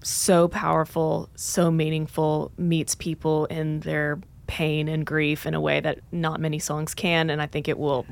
[0.03, 6.01] so powerful, so meaningful, meets people in their pain and grief in a way that
[6.11, 8.07] not many songs can, and I think it will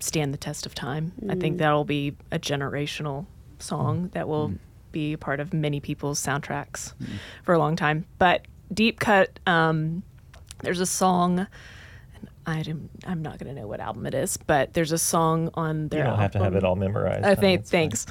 [0.00, 1.12] stand the test of time.
[1.28, 1.58] I think mm.
[1.58, 3.26] that'll be a generational
[3.58, 4.58] song that will mm.
[4.92, 6.94] be a part of many people's soundtracks
[7.42, 8.06] for a long time.
[8.18, 10.02] But deep cut, um,
[10.62, 11.46] there's a song.
[12.48, 14.98] And I am, I'm not going to know what album it is, but there's a
[14.98, 17.24] song on their You don't have to have it all memorized.
[17.24, 17.80] I think That's fine.
[17.80, 18.06] thanks.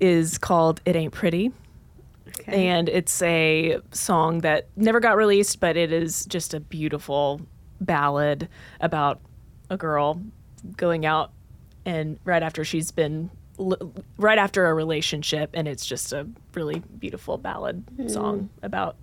[0.00, 1.52] Is called "It Ain't Pretty."
[2.46, 7.40] And it's a song that never got released, but it is just a beautiful
[7.80, 8.48] ballad
[8.80, 9.20] about
[9.70, 10.20] a girl
[10.76, 11.32] going out
[11.84, 13.30] and right after she's been
[14.16, 18.08] right after a relationship and it's just a really beautiful ballad hmm.
[18.08, 18.96] song about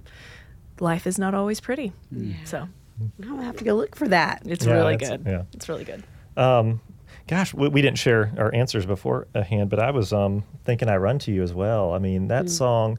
[0.79, 1.91] life is not always pretty.
[2.45, 2.67] So,
[3.27, 4.41] I'll have to go look for that.
[4.45, 5.23] it's Yeah, really good.
[5.25, 5.43] yeah.
[5.53, 6.03] It's really good.
[7.27, 11.19] Gosh, we, we didn't share our answers beforehand, but I was um, thinking I Run
[11.19, 11.93] to You as well.
[11.93, 12.97] I mean, that song,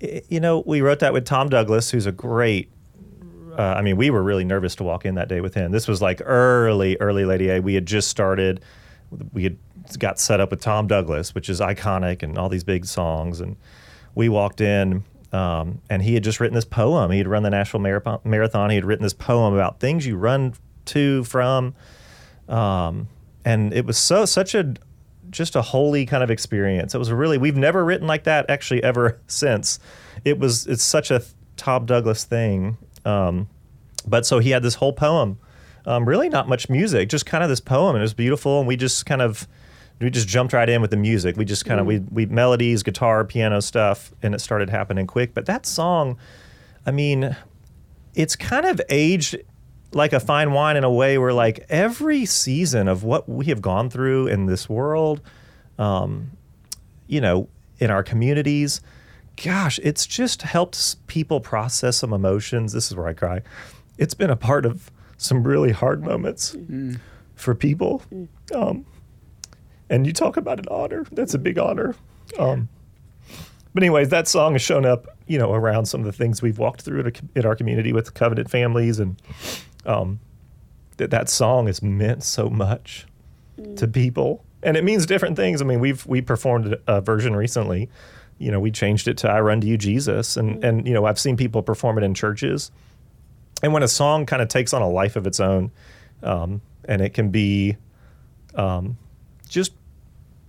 [0.00, 2.70] i you know, we wrote that with Tom Douglas, who's a great.
[3.58, 5.72] Uh, I mean, we were really nervous to walk in that day with him.
[5.72, 7.60] This was like early, early Lady A.
[7.60, 8.62] We had just started.
[9.32, 9.58] We had
[9.98, 13.40] got set up with Tom Douglas, which is iconic and all these big songs.
[13.40, 13.56] And
[14.14, 17.10] we walked in, um, and he had just written this poem.
[17.10, 18.70] He had run the Nashville Marathon.
[18.70, 20.54] He had written this poem about things you run
[20.86, 21.74] to from
[22.48, 23.08] um,
[23.44, 24.74] and it was so such a
[25.30, 26.94] just a holy kind of experience.
[26.94, 29.78] It was really we've never written like that actually ever since.
[30.24, 31.22] It was it's such a
[31.56, 32.76] Tom Douglas thing.
[33.04, 33.48] Um,
[34.06, 35.38] but so he had this whole poem,
[35.86, 38.58] um, really not much music, just kind of this poem, and it was beautiful.
[38.58, 39.48] And we just kind of
[40.02, 41.36] we just jumped right in with the music.
[41.36, 45.34] We just kind of we we melodies, guitar, piano stuff, and it started happening quick.
[45.34, 46.18] But that song,
[46.86, 47.36] I mean,
[48.14, 49.36] it's kind of aged
[49.92, 53.60] like a fine wine in a way where like every season of what we have
[53.60, 55.20] gone through in this world
[55.78, 56.30] um,
[57.06, 57.46] you know
[57.78, 58.80] in our communities
[59.36, 62.72] gosh, it's just helped people process some emotions.
[62.72, 63.42] This is where I cry.
[63.98, 66.56] It's been a part of some really hard moments
[67.34, 68.02] for people.
[68.54, 68.84] Um,
[69.92, 71.04] and you talk about an honor.
[71.12, 71.94] That's a big honor.
[72.38, 72.70] Um,
[73.74, 76.58] but anyways, that song has shown up, you know, around some of the things we've
[76.58, 79.20] walked through in, our community with covenant families, and
[79.84, 80.18] um,
[80.96, 83.06] that that song has meant so much
[83.76, 85.60] to people, and it means different things.
[85.60, 87.90] I mean, we've we performed a version recently.
[88.38, 91.04] You know, we changed it to "I Run to You, Jesus," and and you know,
[91.04, 92.70] I've seen people perform it in churches,
[93.62, 95.70] and when a song kind of takes on a life of its own,
[96.22, 97.76] um, and it can be
[98.54, 98.96] um,
[99.48, 99.72] just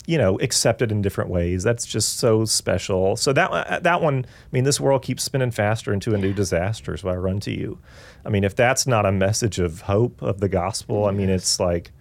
[0.05, 1.63] you know accepted in different ways.
[1.63, 3.15] That's just so special.
[3.15, 6.33] So that uh, that one i mean this world keeps spinning faster into a new
[6.33, 7.79] disaster so i run to you.
[8.25, 11.59] I mean if that's not a message of hope of the gospel i mean it's
[11.59, 11.91] like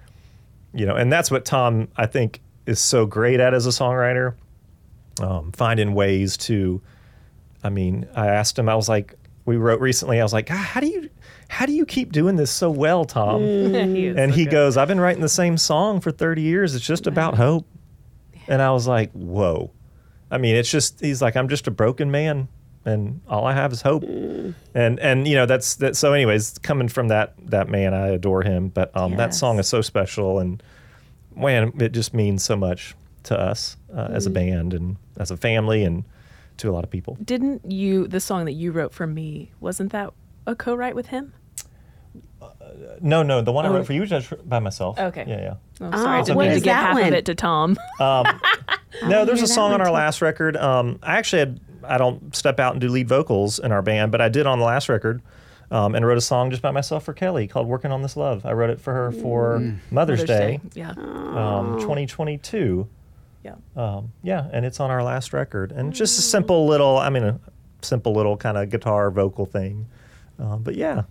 [0.75, 4.35] you know and that's what tom i think is so great at as a songwriter
[5.21, 6.81] um, finding ways to
[7.65, 10.57] i mean i asked him i was like we wrote recently i was like God,
[10.57, 11.11] how do you
[11.49, 13.43] how do you keep doing this so well tom?
[13.73, 14.51] He and so he good.
[14.53, 16.75] goes, I've been writing the same song for 30 years.
[16.75, 17.67] It's just about hope.
[18.53, 19.71] And I was like, whoa.
[20.31, 22.49] I mean, it's just, he's like, I'm just a broken man
[22.85, 24.03] and all I have is hope.
[24.03, 25.97] And, and, you know, that's, that.
[25.97, 28.69] So anyways, coming from that, that man, I adore him.
[28.69, 30.39] But um, that song is so special.
[30.39, 30.63] And
[31.35, 35.39] man, it just means so much to us uh, as a band and as a
[35.39, 36.05] family and
[36.59, 37.17] to a lot of people.
[37.25, 39.53] Didn't you the song that you wrote for me?
[39.61, 40.13] Wasn't that
[40.47, 41.33] a co-write with him?
[43.01, 43.73] No, no, the one I Oh.
[43.75, 44.99] wrote for you was just by myself.
[44.99, 45.25] Okay.
[45.27, 45.55] Yeah, yeah.
[45.81, 47.05] Oh, sorry, I Oh, didn't what mean to is give that half one?
[47.09, 47.77] of it to Tom.
[49.07, 49.93] No, there's a song on our too.
[49.93, 50.57] last record.
[50.57, 54.13] Um, I actually had I don't step out and do lead vocals in our band,
[54.13, 55.21] but I did on the last record,
[55.73, 58.45] um, and wrote a song just by myself for Kelli called "Working on This Love."
[58.47, 59.59] I wrote it for her for
[59.91, 60.91] Mother's, Mother's Day, Yeah.
[60.91, 62.87] um, 2022.
[63.43, 63.55] Yeah.
[63.77, 67.25] Um, yeah, and it's on our last record, and just a simple little, I mean,
[67.25, 67.41] a
[67.81, 69.87] simple little kind of guitar vocal thing.
[70.39, 71.03] Um, but yeah,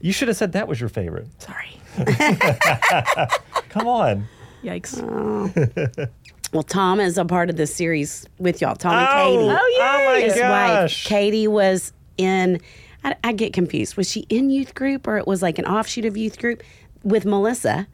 [0.00, 1.26] you should have said that was your favorite.
[1.40, 1.80] Sorry.
[3.70, 4.26] Come on.
[4.62, 6.08] Yikes.
[6.52, 8.76] Well, Tom is a part of this series with y'all.
[8.76, 9.50] Tom and Oh, Katie.
[9.50, 11.04] oh, oh my His wife.
[11.04, 12.60] Katie was in,
[13.04, 13.96] I, I get confused.
[13.96, 16.62] Was she in youth group or it was like an offshoot of youth group
[17.02, 17.88] with Melissa,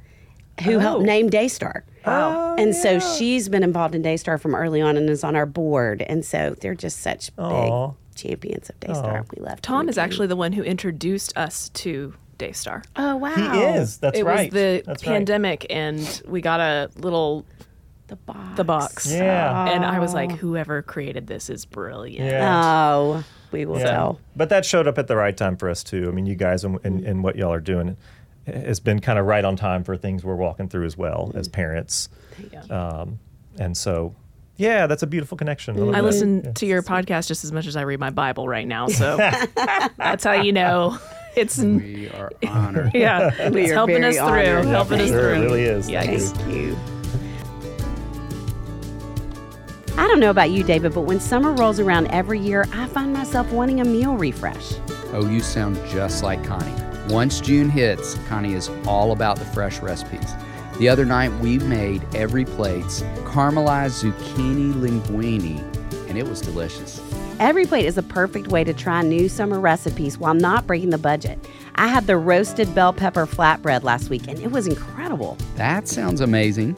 [0.65, 1.05] who helped Oh.
[1.07, 1.85] name Daystar?
[2.07, 2.57] Wow.
[2.57, 6.03] and so she's been involved in Daystar from early on and is on our board.
[6.03, 7.87] And so they're just such Aw.
[7.89, 9.21] big champions of Daystar.
[9.21, 9.25] Aw.
[9.37, 10.05] We love Tom and is Katie.
[10.05, 12.83] actually the one who introduced us to Daystar.
[12.97, 13.35] Oh, wow.
[13.37, 13.99] He is.
[13.99, 14.53] That's it right.
[14.53, 15.13] was the That's right.
[15.13, 17.47] pandemic, and we got a little
[18.09, 18.57] The box.
[18.57, 19.13] the box.
[19.13, 19.69] Yeah.
[19.73, 22.29] And I was like, whoever created this is brilliant.
[22.29, 22.63] Yeah.
[22.95, 24.19] Oh, we will tell.
[24.35, 26.09] But that showed up at the right time for us too.
[26.09, 27.97] I mean, you guys and, and, and what y'all are doing
[28.47, 31.49] has been kind of right on time for things we're walking through as well as
[31.49, 32.09] parents.
[32.71, 33.19] Um,
[33.59, 34.15] and so,
[34.57, 35.77] yeah, that's a beautiful connection.
[35.77, 36.05] love I that.
[36.05, 36.53] listen Yeah.
[36.53, 39.17] to your podcast just as much as I read my Bible right now, so
[39.97, 40.99] that's how you know
[41.37, 42.91] it's We are honored.
[42.95, 44.65] yeah, We it's are helping very us through, honored.
[44.67, 45.87] helping us Sure, it really is.
[45.87, 46.37] Thank Yikes.
[46.37, 46.77] Thank you.
[49.99, 53.13] I don't know about you, David, but when summer rolls around every year, I find
[53.13, 54.75] myself wanting a meal refresh.
[55.13, 56.73] Oh, you sound just like Connie.
[57.09, 60.35] Once June hits, Connie is all about the fresh recipes.
[60.79, 65.59] The other night, we made EveryPlate's caramelized zucchini linguine,
[66.09, 67.01] and it was delicious.
[67.41, 70.99] Every plate is a perfect way to try new summer recipes while not breaking the
[70.99, 71.39] budget.
[71.75, 75.37] I had the roasted bell pepper flatbread last week, and it was incredible.
[75.57, 76.77] That sounds amazing.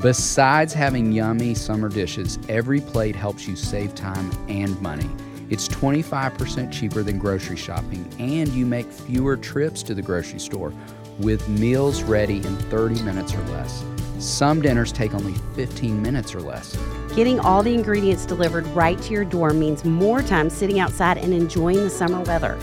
[0.00, 5.10] Besides having yummy summer dishes, EveryPlate helps you save time and money.
[5.50, 10.72] It's 25% cheaper than grocery shopping, and you make fewer trips to the grocery store
[11.18, 13.84] with meals ready in 30 minutes or less.
[14.18, 16.76] Some dinners take only 15 minutes or less.
[17.14, 21.32] Getting all the ingredients delivered right to your door means more time sitting outside and
[21.32, 22.58] enjoying the summer weather.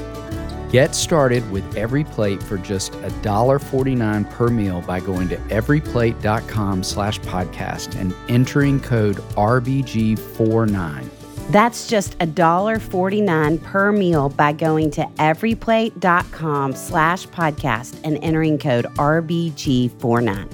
[0.72, 8.00] Get started with EveryPlate for just $1.49 per meal by going to everyplate.com slash podcast
[8.00, 11.21] and entering code RBG49.
[11.50, 20.50] That's just $1.49 per meal by going to everyplate.com slash podcast and entering code RBG49.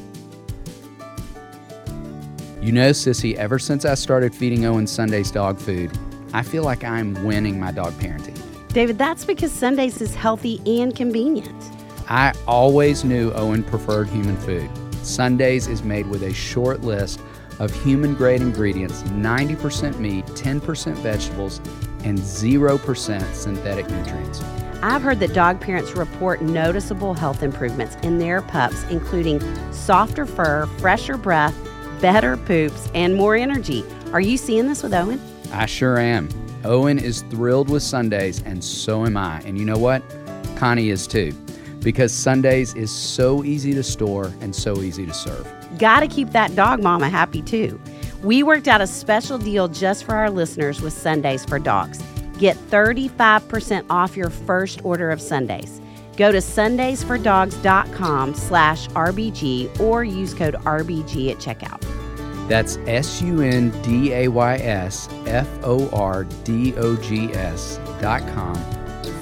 [2.62, 5.98] You know, Sissy, ever since I started feeding Owen Sundays dog food,
[6.34, 8.38] I feel like I'm winning my dog parenting.
[8.74, 11.64] David, that's because Sundays is healthy and convenient.
[12.10, 14.70] I always knew Owen preferred human food.
[15.04, 17.22] Sundays is made with a short list
[17.60, 21.60] of human grade ingredients 90% meat, 10% vegetables,
[22.04, 24.44] and 0% synthetic nutrients.
[24.84, 29.42] I've heard that dog parents report noticeable health improvements in their pups, including
[29.74, 31.56] softer fur, fresher breath,
[32.00, 33.84] better poops, and more energy.
[34.14, 35.20] Are you seeing this with Owen?
[35.52, 36.30] I sure am.
[36.64, 39.40] Owen is thrilled with Sundays, and so am I.
[39.42, 40.04] And you know what?
[40.58, 41.34] Connie is too,
[41.80, 45.48] because Sundays is so easy to store and so easy to serve.
[45.78, 47.80] Got to keep that dog mama happy too.
[48.24, 52.02] We worked out a special deal just for our listeners with Sundays for Dogs.
[52.40, 55.82] Get 35% off your first order of Sundays.
[56.18, 61.80] Go to sundaysfordogs.com slash RBG or use code RBG at checkout.
[62.48, 67.80] That's S U N D A Y S F O R D O G S
[68.02, 68.56] dot com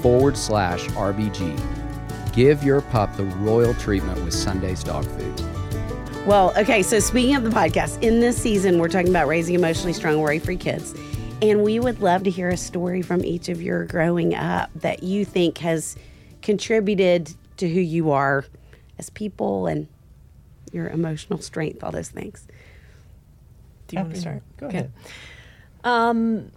[0.00, 1.60] forward slash RBG.
[2.32, 5.55] Give your pup the royal treatment with Sundays dog food.
[6.26, 9.92] Well, okay, so speaking of the podcast, in this season, we're talking about raising emotionally
[9.92, 10.92] strong, worry free kids.
[11.40, 15.04] And we would love to hear a story from each of your growing up that
[15.04, 15.94] you think has
[16.42, 18.44] contributed to who you are
[18.98, 19.86] as people and
[20.72, 22.44] your emotional strength, all those things.
[23.86, 24.42] Do you want to start?
[24.56, 24.78] Go Okay.
[24.78, 24.92] ahead.
[25.84, 26.50] Um,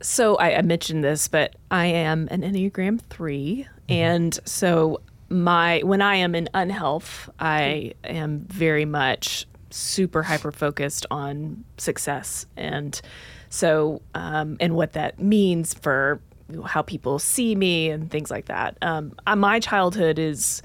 [0.00, 5.00] so I, I mentioned this, but I am an Enneagram 3 and so
[5.34, 12.46] my when I am in unhealth, I am very much super hyper focused on success
[12.56, 13.00] and
[13.48, 16.20] so um, and what that means for
[16.64, 18.78] how people see me and things like that.
[18.82, 20.62] Um, my childhood is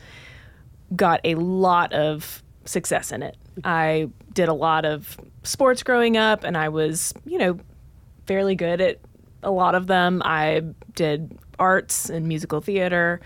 [0.95, 3.38] got a lot of success in it.
[3.63, 7.59] I did a lot of sports growing up, and I was, you know,
[8.26, 8.99] fairly good at
[9.43, 10.22] a lot of them.
[10.24, 10.61] I
[10.95, 13.22] did arts and musical theater.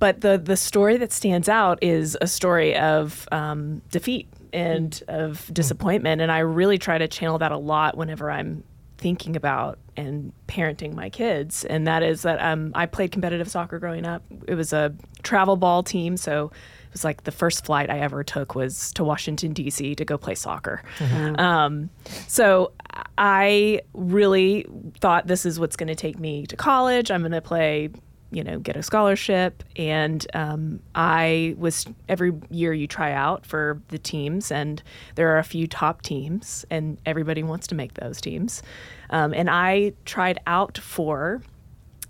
[0.00, 5.48] But the, the story that stands out is a story of um, defeat and of
[5.52, 6.20] disappointment.
[6.20, 8.64] And I really try to channel that a lot whenever I'm
[8.98, 11.64] thinking about and parenting my kids.
[11.64, 14.22] And that is that um, I played competitive soccer growing up.
[14.48, 14.92] It was a
[15.22, 16.16] travel ball team.
[16.16, 19.94] So it was like the first flight I ever took was to Washington, D.C.
[19.94, 20.82] to go play soccer.
[21.38, 21.88] Um,
[22.26, 22.72] so
[23.16, 24.66] I really
[25.00, 27.10] thought this is what's going to take me to college.
[27.10, 27.90] I'm going to play,
[28.30, 29.62] you know, get a scholarship.
[29.76, 34.82] And um, I was, every year you try out for the teams, and
[35.16, 38.62] there are a few top teams, and everybody wants to make those teams.
[39.10, 41.42] Um, and I tried out for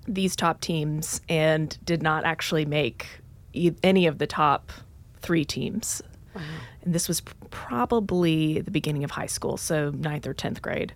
[0.06, 3.06] these top teams and did not actually make
[3.52, 4.72] e- any of the top
[5.20, 6.02] three teams.
[6.34, 6.42] Wow.
[6.82, 10.94] And this was probably the beginning of high school, so ninth or 10th grade.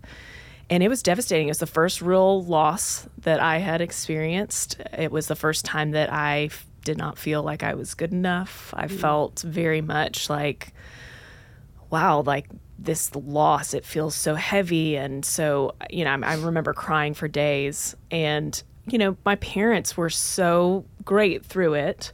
[0.70, 1.48] And it was devastating.
[1.48, 4.80] It was the first real loss that I had experienced.
[4.96, 8.12] It was the first time that I f- did not feel like I was good
[8.12, 8.72] enough.
[8.76, 8.90] I mm.
[8.98, 10.72] felt very much like,
[11.90, 12.46] wow, like
[12.78, 14.96] this loss, it feels so heavy.
[14.96, 17.94] And so, you know, I, I remember crying for days.
[18.10, 22.12] And, you know, my parents were so great through it.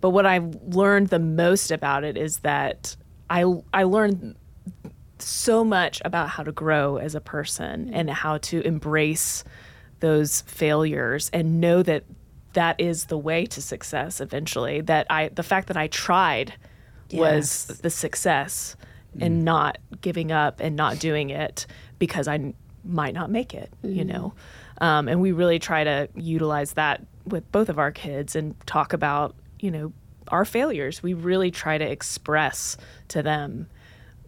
[0.00, 2.96] But what I learned the most about it is that
[3.30, 4.36] I, I learned
[5.24, 7.90] so much about how to grow as a person mm.
[7.92, 9.44] and how to embrace
[10.00, 12.04] those failures and know that
[12.52, 16.54] that is the way to success eventually that i the fact that i tried
[17.12, 18.76] was the success
[19.20, 19.44] and mm.
[19.44, 21.66] not giving up and not doing it
[21.98, 22.54] because I n-
[22.84, 24.08] might not make it, you mm.
[24.08, 24.34] know.
[24.80, 28.92] Um, and we really try to utilize that with both of our kids and talk
[28.92, 29.92] about, you know,
[30.28, 31.02] our failures.
[31.02, 32.76] We really try to express
[33.08, 33.68] to them,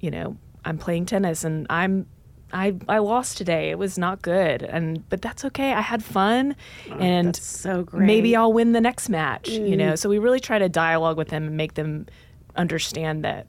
[0.01, 0.37] you know,
[0.67, 2.07] I'm playing tennis and I'm
[2.53, 3.71] I, I lost today.
[3.71, 5.73] It was not good, and but that's okay.
[5.73, 6.55] I had fun,
[6.99, 8.07] and that's so great.
[8.07, 9.49] maybe I'll win the next match.
[9.49, 12.07] You know, so we really try to dialogue with them and make them
[12.55, 13.49] understand that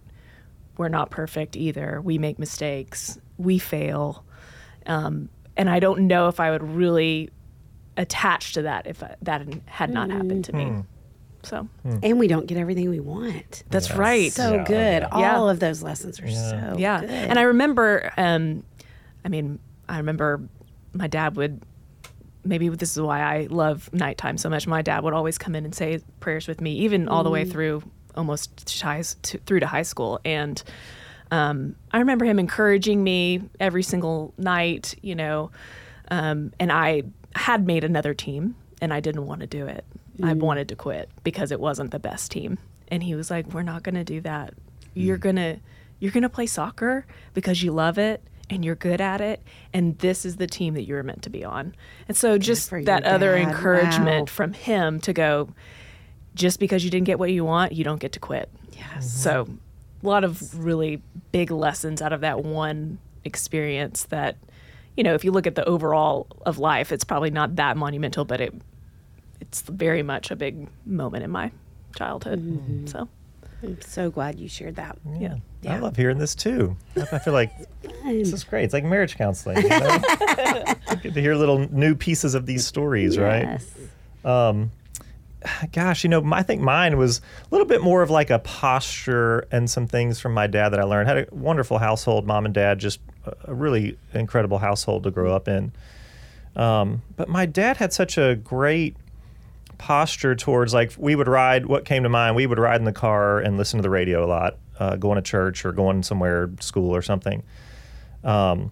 [0.78, 2.02] we're not perfect either.
[2.02, 3.20] We make mistakes.
[3.38, 4.26] We fail.
[4.88, 7.30] Um, and I don't know if I would really
[7.98, 10.84] attach to that if I, that had not happened to me.
[11.44, 11.68] So
[12.04, 13.64] And we don't get everything we want.
[13.70, 14.32] that's right.
[14.34, 14.64] So Yeah.
[14.64, 15.02] good.
[15.04, 15.36] Yeah.
[15.38, 17.02] All of those lessons are so yeah.
[17.02, 17.10] good.
[17.10, 18.64] And I remember, um,
[19.24, 20.42] I mean, I remember
[20.94, 21.62] my dad would.
[22.44, 24.68] Maybe this is why I love nighttime so much.
[24.68, 27.44] My dad would always come in and say prayers with me, even all the way
[27.44, 27.84] through
[28.16, 30.20] almost high, to, through to high school.
[30.24, 30.62] And
[31.30, 35.52] um, I remember him encouraging me every single night, you know.
[36.10, 37.04] Um, and I
[37.36, 39.84] had made another team, and I didn't want to do it.
[40.24, 42.58] I wanted to quit because it wasn't the best team.
[42.90, 44.54] And he was like, "We're not going to do that.
[44.94, 45.58] You're gonna
[46.00, 49.44] you're gonna play soccer because you love it." And you're good at it,
[49.74, 51.76] and this is the team that you're meant to be on.
[52.08, 53.50] And so, just that other dad.
[53.50, 54.34] encouragement Wow.
[54.34, 55.50] from him to go,
[56.34, 58.50] just because you didn't get what you want, you don't get to quit.
[58.72, 59.12] yes.
[59.12, 59.50] So,
[60.02, 61.02] a lot of really
[61.34, 64.38] big lessons out of that one experience that,
[64.96, 68.24] you know, if you look at the overall of life, it's probably not that monumental,
[68.24, 68.54] but it
[69.42, 71.52] it's very much a big moment in my
[71.96, 72.90] childhood.
[72.90, 73.08] So,
[73.64, 74.98] I'm so glad you shared that.
[75.20, 75.38] Yeah.
[75.68, 76.78] I love hearing this too.
[76.96, 77.52] I feel like
[78.06, 78.64] this is great.
[78.66, 79.62] It's like marriage counseling.
[79.64, 80.00] You know?
[81.02, 83.60] Good to hear little new pieces of these stories, right?
[84.24, 84.68] Yes.
[85.72, 87.22] Gosh, you know, I think mine was a
[87.52, 90.84] little bit more of like a posture and some things from my dad that I
[90.84, 91.08] learned.
[91.08, 95.34] Had a wonderful household, mom and dad, just a- a really incredible household to grow
[95.34, 95.72] up in.
[96.56, 98.98] Um, but my dad had such a great
[99.78, 101.66] posture towards like we would ride.
[101.66, 102.36] What came to mind?
[102.36, 105.16] We would ride in the car and listen to the radio a lot, uh, going
[105.18, 107.44] to church or going somewhere, school or something.
[108.24, 108.72] Um,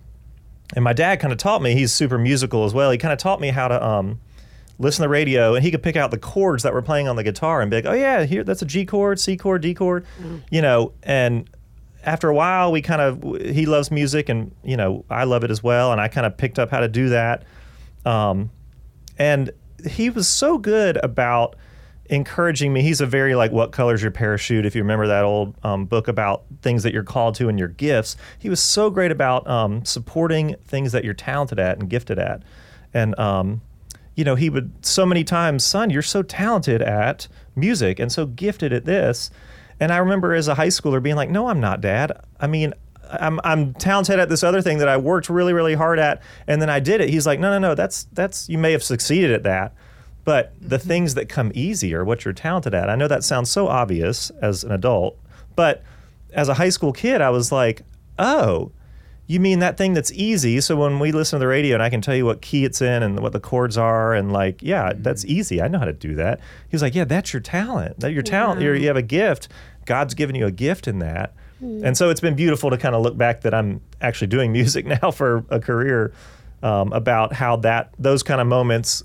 [0.75, 1.73] and my dad kind of taught me.
[1.73, 2.91] He's super musical as well.
[2.91, 4.19] He kind of taught me how to um,
[4.79, 7.15] listen to the radio, and he could pick out the chords that were playing on
[7.15, 9.73] the guitar and be like, "Oh yeah, here that's a G chord, C chord, D
[9.73, 10.05] chord,"
[10.49, 10.93] you know.
[11.03, 11.49] And
[12.03, 15.51] after a while, we kind of he loves music, and you know I love it
[15.51, 17.43] as well, and I kind of picked up how to do that.
[18.05, 18.49] Um,
[19.17, 19.51] and
[19.85, 21.55] he was so good about
[22.07, 22.81] encouraging me.
[22.81, 26.07] He's a very like, "What color's your parachute?" If you remember that old um, book
[26.07, 29.85] about things that you're called to and your gifts, he was so great about um,
[29.85, 32.43] supporting things that you're talented at and gifted at,
[32.93, 33.61] and um,
[34.15, 38.25] you know, he would so many times, son, you're so talented at music and so
[38.25, 39.29] gifted at this.
[39.79, 42.13] And I remember as a high schooler being like, no, I'm not, dad.
[42.39, 42.73] I mean,
[43.09, 46.21] I'm, I'm talented at this other thing that I worked really, really hard at.
[46.47, 47.09] And then I did it.
[47.09, 49.73] He's like, no, no, no, that's, that's, you may have succeeded at that.
[50.23, 50.87] But the mm-hmm.
[50.87, 52.89] things that come easy are what you're talented at.
[52.89, 55.17] I know that sounds so obvious as an adult,
[55.55, 55.83] but
[56.33, 57.83] as a high school kid, I was like,
[58.17, 58.71] oh,
[59.27, 60.61] you mean that thing that's easy?
[60.61, 62.81] So when we listen to the radio and I can tell you what key it's
[62.81, 65.01] in and what the chords are and like, yeah, mm-hmm.
[65.01, 65.61] that's easy.
[65.61, 66.39] I know how to do that.
[66.39, 67.99] He was like, yeah, that's your talent.
[67.99, 68.61] That your talent.
[68.61, 69.47] You're, you have a gift.
[69.85, 71.33] God's given you a gift in that.
[71.61, 74.85] And so it's been beautiful to kind of look back that I'm actually doing music
[74.85, 76.13] now for a career
[76.63, 79.03] um, about how that those kind of moments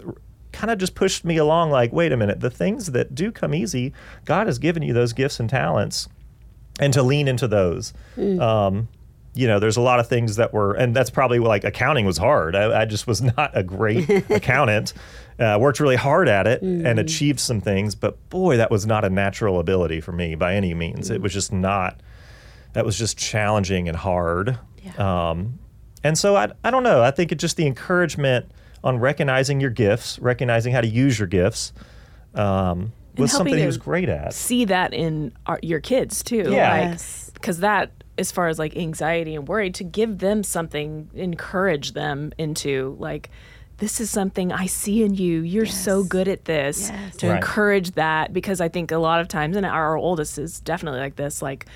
[0.52, 1.70] kind of just pushed me along.
[1.70, 3.92] Like, wait a minute, the things that do come easy,
[4.24, 6.08] God has given you those gifts and talents
[6.80, 7.92] and to lean into those.
[8.40, 8.88] Um,
[9.34, 12.18] you know, there's a lot of things that were, and that's probably like accounting was
[12.18, 12.56] hard.
[12.56, 14.92] I, I just was not a great accountant.
[15.38, 19.04] Uh, worked really hard at it and achieved some things, but boy, that was not
[19.04, 21.08] a natural ability for me by any means.
[21.10, 22.00] It was just not.
[22.72, 24.58] That was just challenging and hard.
[24.98, 25.58] Um,
[26.02, 27.02] and so I, I don't know.
[27.02, 28.50] I think it's just the encouragement
[28.82, 31.72] on recognizing your gifts, recognizing how to use your gifts,
[32.34, 34.32] um, was something he was great at.
[34.32, 36.50] See that in our, your kids too.
[36.50, 36.90] Yeah.
[36.90, 37.30] Yes.
[37.34, 42.32] Because that, as far as like anxiety and worry, to give them something, encourage them
[42.38, 43.30] into like,
[43.78, 45.40] this is something I see in you.
[45.40, 46.90] You're so good at this.
[46.90, 47.16] Yes.
[47.16, 47.36] To Right.
[47.36, 51.16] encourage that, because I think a lot of times, and our oldest is definitely like
[51.16, 51.66] this, like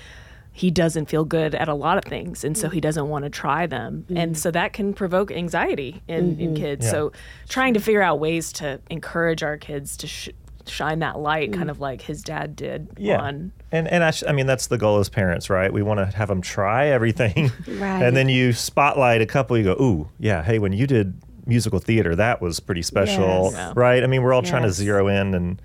[0.57, 3.29] he doesn't feel good at a lot of things and so he doesn't want to
[3.29, 4.37] try them and mm.
[4.37, 6.55] so that can provoke anxiety in, in mm-hmm.
[6.55, 6.91] kids Yeah.
[6.91, 7.11] so
[7.49, 10.29] trying to figure out ways to encourage our kids to sh-
[10.65, 11.71] shine that light kind mm.
[11.71, 13.19] of like his dad did yeah.
[13.19, 15.71] on And and I, sh- I mean that's the goal as parents, right?
[15.73, 18.01] We want to have them try everything, Right.
[18.05, 19.57] and then you spotlight a couple.
[19.57, 23.53] You go, ooh, yeah, hey, when you did musical theater, that was pretty special, Yes.
[23.53, 23.73] Yeah.
[23.75, 24.03] right?
[24.03, 25.61] I mean, we're all trying to zero in, and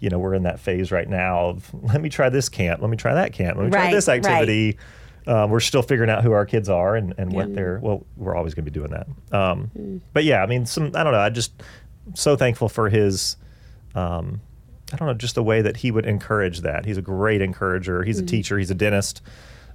[0.00, 2.90] you know, we're in that phase right now of let me try this camp, let
[2.90, 4.24] me try that camp, let me try Right, this right.
[4.24, 4.76] activity.
[5.26, 7.78] Uh, we're still figuring out who our kids are and, and what they're.
[7.82, 9.06] Well, we're always going to be doing that.
[9.38, 10.00] Um, Mm.
[10.14, 11.20] But yeah, I mean, some I don't know.
[11.20, 11.52] I just
[12.14, 13.36] so thankful for his.
[13.94, 14.40] Um,
[14.92, 16.84] I don't know, just the way that he would encourage that.
[16.84, 18.02] He's a great encourager.
[18.02, 18.58] He's a teacher.
[18.58, 19.22] He's a dentist,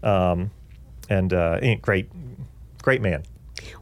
[0.03, 0.51] um,
[1.09, 2.09] and uh, great,
[2.81, 3.23] great man.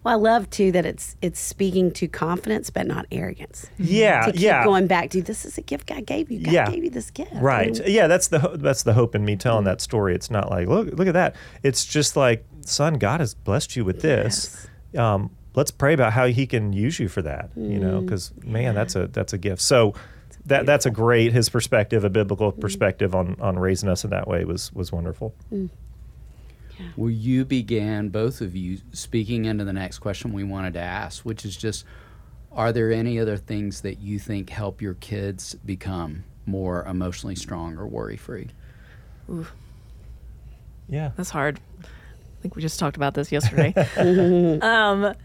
[0.04, 3.68] Well, I love too that it's it's speaking to confidence but not arrogance.
[3.74, 3.84] Mm-hmm.
[3.88, 6.40] Yeah, To keep yeah, going back to this is a gift God gave you.
[6.40, 6.70] God Yeah.
[6.70, 7.32] gave you this gift.
[7.34, 7.78] right.
[7.80, 9.66] And- Yeah, that's the ho- that's the hope in me telling mm-hmm.
[9.66, 10.16] that story.
[10.16, 11.36] It's not like look look at that.
[11.64, 14.68] It's just like son, God has blessed you with this.
[14.98, 17.50] Um, let's pray about how He can use you for that.
[17.56, 18.06] You know, mm.
[18.06, 19.62] because man, that's a that's a gift.
[19.62, 19.94] So.
[20.48, 22.60] That, that's a great his perspective, a biblical mm-hmm.
[22.60, 25.34] perspective on, on raising us in that way was was wonderful.
[25.54, 25.70] Mm.
[26.96, 31.24] Well, you began, both of you, speaking into the next question we wanted to ask,
[31.24, 31.86] which is just
[32.52, 37.78] are there any other things that you think help your kids become more emotionally strong
[37.78, 38.50] or worry free?
[40.90, 41.12] Yeah.
[41.16, 41.86] that's hard i
[42.42, 43.74] think we just talked about this yesterday
[44.62, 45.16] um,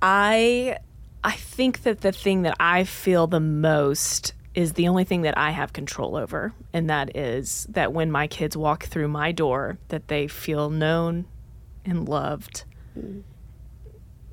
[0.00, 0.78] i
[1.22, 5.36] i think that the thing that i feel the most is the only thing that
[5.38, 9.78] i have control over and that is that when my kids walk through my door
[9.88, 11.24] that they feel known
[11.84, 12.64] and loved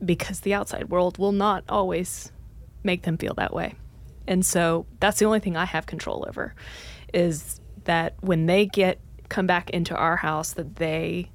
[0.03, 2.31] because the outside world will not always
[2.83, 3.75] make them feel that way.
[4.27, 6.53] And so that's the only thing I have control over
[7.13, 8.99] is that when they get
[9.29, 11.29] come back into our house that they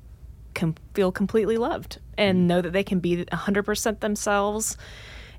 [0.55, 2.43] can feel completely loved and mm.
[2.45, 4.77] know that they can be 100% themselves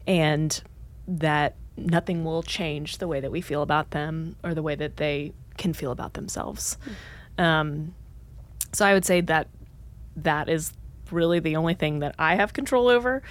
[0.05, 0.61] and
[1.07, 4.97] that nothing will change the way that we feel about them or the way that
[4.97, 6.77] they can feel about themselves.
[7.37, 7.95] Um,
[8.71, 9.47] so I would say that
[10.17, 10.73] that is
[11.11, 13.21] really the only thing that I have control over.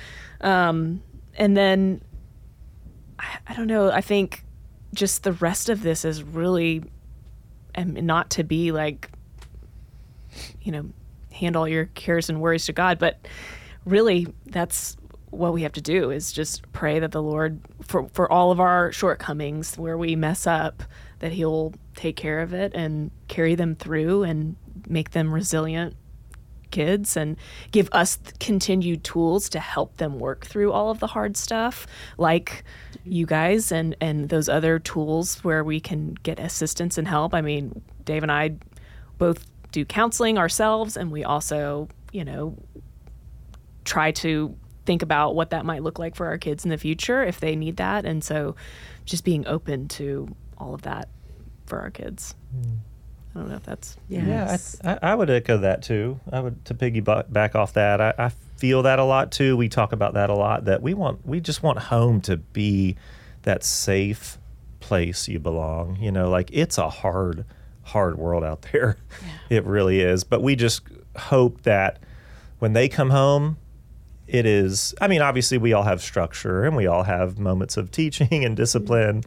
[0.41, 1.03] Um,
[1.37, 2.03] and then
[3.19, 3.91] I, I don't know.
[3.91, 4.45] I think
[4.95, 6.85] just the rest of this is really,
[7.75, 9.11] and not to be like,
[10.61, 10.91] you know,
[11.33, 13.27] hand all your cares and worries to God, but
[13.85, 14.97] really that's
[15.31, 18.61] what we have to do is just pray that the Lord, for, for all of
[18.61, 20.83] our shortcomings where we mess up,
[21.21, 24.57] that He'll take care of it and carry them through and
[24.89, 25.97] make them resilient
[26.73, 27.37] kids and
[27.71, 31.87] give us continued tools to help them work through all of the hard stuff
[32.19, 32.65] like
[33.05, 37.35] you guys and and those other tools where we can get assistance and help.
[37.35, 38.53] I mean dave and i
[39.19, 42.57] both do counseling ourselves and we also you know
[43.85, 47.23] try to think about what that might look like for our kids in the future
[47.23, 48.55] if they need that and so
[49.05, 50.29] just being open to
[50.59, 51.09] all of that
[51.67, 52.35] for our kids
[53.35, 56.21] i don't know if that's Yeah, I, I, I would echo that too.
[56.31, 57.99] I would to piggyback back off that.
[58.01, 59.57] I, I feel that a lot too.
[59.57, 60.67] We talk about that a lot.
[60.67, 62.97] That we want, we just want home to be
[63.43, 64.37] that safe
[64.81, 65.97] place you belong.
[65.99, 67.47] You know, like it's a hard,
[67.85, 68.99] hard world out there.
[69.49, 70.25] It really is.
[70.25, 70.83] But we just
[71.17, 72.01] hope that
[72.59, 73.57] when they come home,
[74.33, 74.95] it is.
[74.99, 78.57] I mean, obviously, we all have structure and we all have moments of teaching and
[78.57, 79.25] discipline.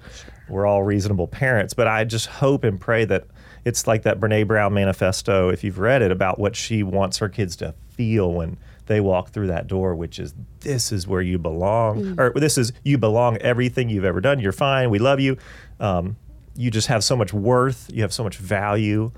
[0.49, 3.27] We're all reasonable parents, but I just hope and pray that
[3.65, 7.29] it's like that Brene Brown manifesto, if you've read it, about what she wants her
[7.29, 11.37] kids to feel when they walk through that door, which is this is where you
[11.37, 13.37] belong, or this is you belong.
[13.37, 14.89] Everything you've ever done, you're fine.
[14.89, 15.37] We love you.
[15.79, 16.17] Um,
[16.55, 17.89] you just have so much worth.
[17.93, 19.11] You have so much value,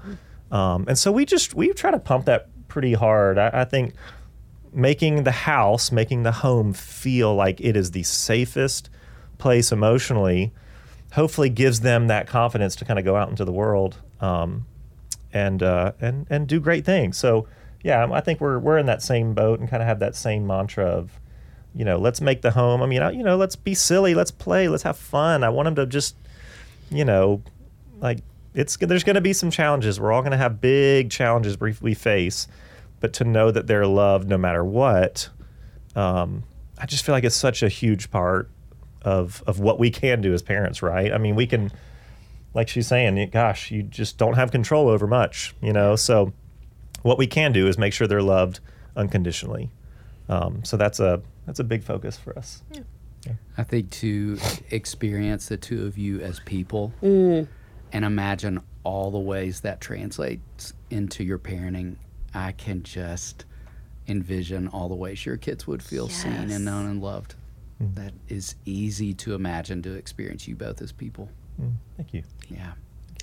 [0.51, 3.37] um, and so we just we try to pump that pretty hard.
[3.37, 3.93] I, I think
[4.77, 8.91] making the house, making the home feel like it is the safest
[9.39, 10.53] place emotionally,
[11.13, 14.67] hopefully gives them that confidence to kind of go out into the world um,
[15.33, 17.17] and uh, and and do great things.
[17.17, 17.47] So
[17.81, 20.45] yeah, I think we're we're in that same boat and kind of have that same
[20.45, 21.19] mantra of,
[21.73, 22.83] you know, let's make the home.
[22.83, 25.43] I mean, you know, let's be silly, let's play, let's have fun.
[25.43, 26.15] I want them to just,
[26.91, 27.41] you know,
[27.99, 28.19] like
[28.53, 29.99] it's there's going to be some challenges.
[29.99, 32.47] We're all going to have big challenges we, we face,
[32.99, 35.29] but to know that they're loved no matter what,
[35.95, 36.43] um,
[36.77, 38.49] I just feel like it's such a huge part
[39.01, 41.13] of of what we can do as parents, right?
[41.13, 41.71] I mean, we can,
[42.53, 45.95] like she's saying, gosh, you just don't have control over much, you know.
[45.95, 46.33] So
[47.03, 48.59] what we can do is make sure they're loved
[48.95, 49.69] unconditionally.
[50.29, 52.61] Um, so that's a that's a big focus for us.
[53.57, 54.37] I think to
[54.71, 57.47] experience the two of you as people and
[58.05, 61.95] imagine all the ways that translates into your parenting,
[62.37, 63.45] I can just
[64.07, 67.35] envision all the ways your kids would feel seen and known and loved.
[67.79, 67.93] Hmm.
[67.95, 71.29] That is easy to imagine to experience you both as people.
[71.59, 71.69] Hmm.
[71.97, 72.23] Thank you.
[72.49, 72.73] Yeah.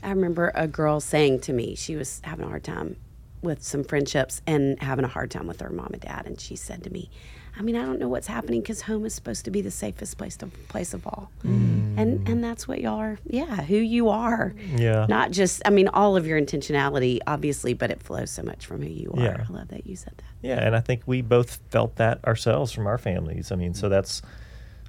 [0.02, 2.96] I remember a girl saying to me, she was having a hard time
[3.40, 6.26] with some friendships and having a hard time with her mom and dad.
[6.26, 7.10] And she said to me,
[7.56, 10.18] I mean, I don't know what's happening because home is supposed to be the safest
[10.18, 11.30] place to place of all.
[11.44, 11.96] Mm.
[11.96, 13.18] And and that's what y'all are.
[13.26, 14.54] Yeah, who you are.
[14.76, 15.06] Yeah.
[15.08, 18.82] Not just, I mean, all of your intentionality, obviously, but it flows so much from
[18.82, 19.22] who you are.
[19.22, 19.44] Yeah.
[19.48, 20.24] I love that you said that.
[20.42, 23.52] Yeah, and I think we both felt that ourselves from our families.
[23.52, 23.92] I mean, so mm-hmm.
[23.92, 24.22] that's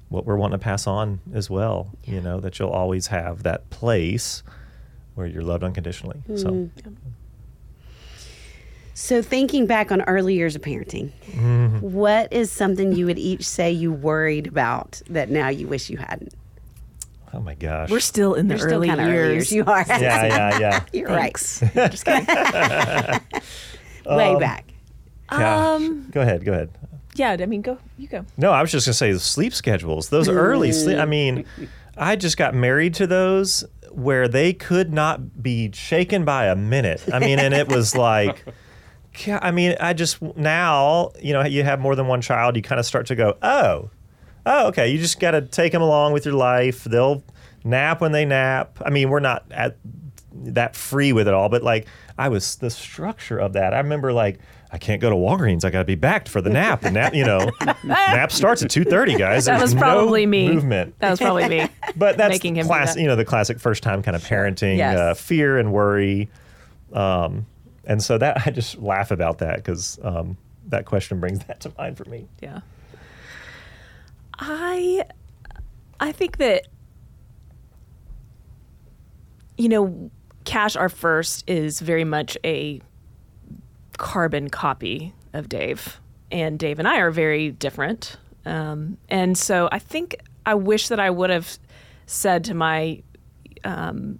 [0.08, 1.92] what we're wanting to pass on as well.
[2.04, 4.42] You know, that you'll always have that place
[5.14, 6.22] where you're loved unconditionally.
[6.34, 6.88] So mm-hmm.
[8.98, 11.10] So, thinking back on early years of parenting,
[11.82, 15.98] what is something you would each say you worried about that now you wish you
[15.98, 16.32] hadn't?
[17.34, 17.90] oh my gosh.
[17.90, 19.32] we're still in the You're early kind early years.
[19.34, 19.84] years You are.
[19.86, 20.84] yeah, yeah, yeah.
[20.94, 21.60] You're Thanks.
[21.74, 21.90] right.
[21.90, 22.24] Just kidding.
[22.26, 23.20] Way
[24.32, 24.64] Um, back.
[25.28, 26.70] Um, go ahead, go ahead.
[27.16, 30.08] yeah i mean go you go No, I was just gonna say the sleep schedules.
[30.08, 30.96] Those early sleep.
[30.98, 31.44] I mean,
[31.98, 37.04] I just got married to those where they could not be shaken by a minute.
[37.12, 38.42] I mean, and it was like,
[39.16, 42.62] ca- I mean, I just now, you know, you have more than one child, you
[42.62, 43.90] kind of start to go, oh,
[44.46, 44.88] oh, okay.
[44.88, 46.84] You just got to take them along with your life.
[46.84, 47.22] They'll
[47.64, 48.78] nap when they nap.
[48.84, 49.76] I mean, we're not at
[50.32, 51.86] that free with it all, but like
[52.18, 53.74] I was the structure of that.
[53.74, 54.38] I remember like
[54.70, 55.64] I can't go to Walgreens.
[55.64, 56.82] I got to be backed for the nap.
[56.82, 57.50] The nap, you know,
[57.84, 59.44] nap starts at two thirty, guys.
[59.46, 62.66] that There's was no probably me Movement, that was probably me but that's making him
[62.66, 62.94] class.
[62.94, 63.00] that.
[63.00, 64.98] You know, the classic first time kind of parenting, Yes.
[64.98, 66.28] uh, fear and worry,
[66.92, 67.46] um,
[67.86, 70.36] and so that I just laugh about that because um,
[70.68, 72.26] that question brings that to mind for me.
[72.42, 72.60] Yeah.
[74.38, 75.04] I
[75.98, 76.66] I think that
[79.56, 80.10] you know,
[80.44, 82.80] Cash Our First is very much a
[83.96, 86.00] carbon copy of Dave.
[86.30, 88.16] And Dave and I are very different.
[88.44, 91.58] Um, and so I think I wish that I would have
[92.06, 93.02] said to my
[93.64, 94.18] um,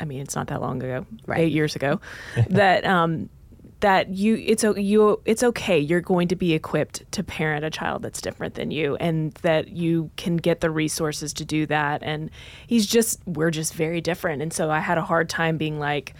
[0.00, 1.40] I mean, it's not that long ago, Right.
[1.40, 2.00] eight years ago,
[2.48, 3.28] that um,
[3.80, 5.78] that you it's o- you it's okay.
[5.78, 9.68] You're going to be equipped to parent a child that's different than you, and that
[9.68, 12.02] you can get the resources to do that.
[12.02, 12.30] And
[12.66, 16.14] he's just we're just very different, and so I had a hard time being like,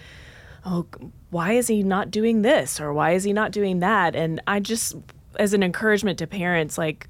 [0.67, 0.87] oh,
[1.31, 4.15] why is he not doing this or why is he not doing that?
[4.15, 4.95] And I just
[5.39, 7.09] as an encouragement to parents, like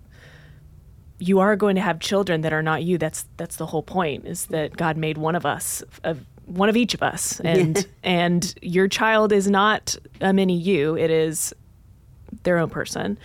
[1.18, 2.98] you are going to have children that are not you.
[2.98, 4.26] That's that's the whole point.
[4.26, 8.54] Is that God made one of us, of one of each of us, and and
[8.62, 10.96] your child is not a mini you.
[10.96, 11.54] It is
[12.42, 13.18] their own person.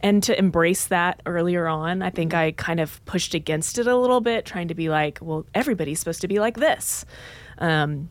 [0.00, 3.96] And to embrace that earlier on, I think I kind of pushed against it a
[3.96, 7.06] little bit, trying to be like, well, everybody's supposed to be like this.
[7.56, 8.10] Um,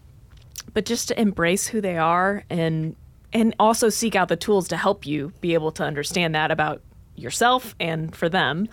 [0.74, 2.96] but just to embrace who they are and
[3.32, 6.82] and also seek out the tools to help you be able to understand that about
[7.16, 8.68] yourself and for them.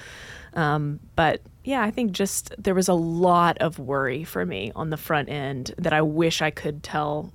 [0.54, 4.90] Um, but yeah, I think just there was a lot of worry for me on
[4.90, 7.32] the front end that I wish I could tell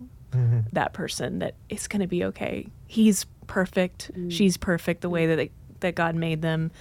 [0.73, 2.67] that person that it's going to be okay.
[2.87, 4.11] He's perfect.
[4.29, 6.71] She's perfect the way that they, that God made them,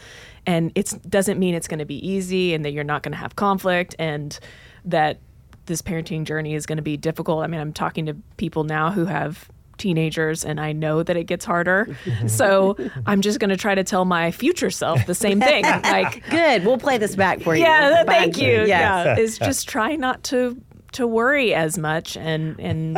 [0.45, 3.19] and it doesn't mean it's going to be easy and that you're not going to
[3.19, 4.39] have conflict and
[4.85, 5.21] that
[5.67, 7.45] this parenting journey is going to be difficult.
[7.45, 11.25] I mean, I'm talking to people now who have teenagers and I know that it
[11.25, 11.97] gets harder.
[12.27, 15.65] so I'm just going to try to tell my future self the same thing.
[15.85, 16.65] Like, Good.
[16.65, 17.63] We'll play this back for you.
[17.63, 18.65] yeah, thank you.
[18.65, 18.69] Yes.
[18.69, 20.61] Yeah, is just try not to
[20.93, 22.95] to worry as much and and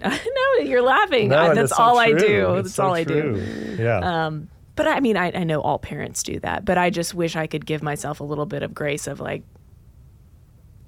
[0.00, 1.28] no, you're laughing.
[1.28, 2.54] No, I- that's it's so all I do.
[2.56, 3.76] It's That's so all I do.
[3.78, 3.98] Yeah.
[4.26, 6.64] Um, but I mean, I, I know all parents do that.
[6.64, 9.42] But I just wish I could give myself a little bit of grace of like,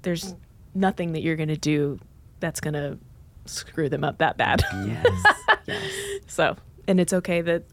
[0.01, 0.33] there's
[0.73, 1.99] nothing that you're going to do
[2.39, 2.97] that's going to
[3.51, 4.61] screw them up that bad.
[4.85, 5.23] Yes.
[5.67, 5.91] yes.
[6.27, 6.55] so,
[6.87, 7.63] and it's okay that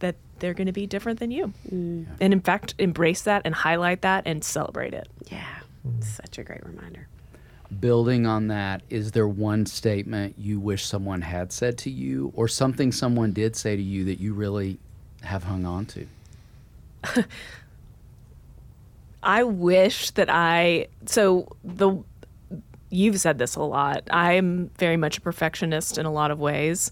[0.00, 1.52] that they're going to be different than you.
[1.70, 2.06] Mm.
[2.20, 5.08] And in fact, embrace that and highlight that and celebrate it.
[5.30, 5.44] Yeah.
[6.00, 7.08] Such a great reminder.
[7.80, 12.48] Building on that, is there one statement you wish someone had said to you, or
[12.48, 14.78] something someone did say to you that you really
[15.22, 16.06] have hung on to?
[19.22, 21.96] I wish that I so the
[22.90, 24.04] you've said this a lot.
[24.10, 26.90] I'm very much a perfectionist in a lot of ways.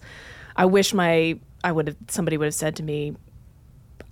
[0.57, 3.17] I wish my I would have somebody would have said to me,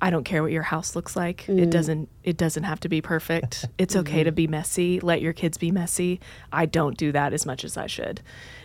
[0.01, 1.49] I don't care what your house looks like.
[1.49, 1.70] It mm.
[1.70, 3.64] doesn't it doesn't have to be perfect.
[3.78, 4.35] It's okay to mm-hmm.
[4.35, 5.01] be messy.
[5.01, 6.20] Let your kids be messy.
[6.53, 8.20] I don't do that as much as I should.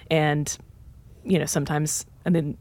[0.09, 0.57] And
[1.23, 2.57] you know, sometimes I mean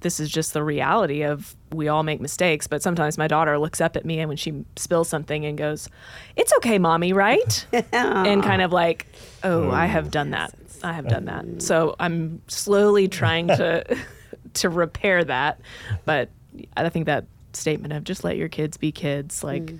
[0.00, 3.80] this is just the reality of we all make mistakes, but sometimes my daughter looks
[3.80, 5.88] up at me and when she spills something and goes,
[6.36, 9.06] "It's okay, mommy, right?" and kind of like,
[9.42, 10.54] "Oh, I oh, have done that.
[10.82, 11.58] I have done that." Oh.
[11.58, 13.98] So I'm slowly trying to
[14.54, 15.60] to repair that,
[16.04, 16.30] but
[16.76, 19.78] I think that statement of just let your kids be kids, like mm.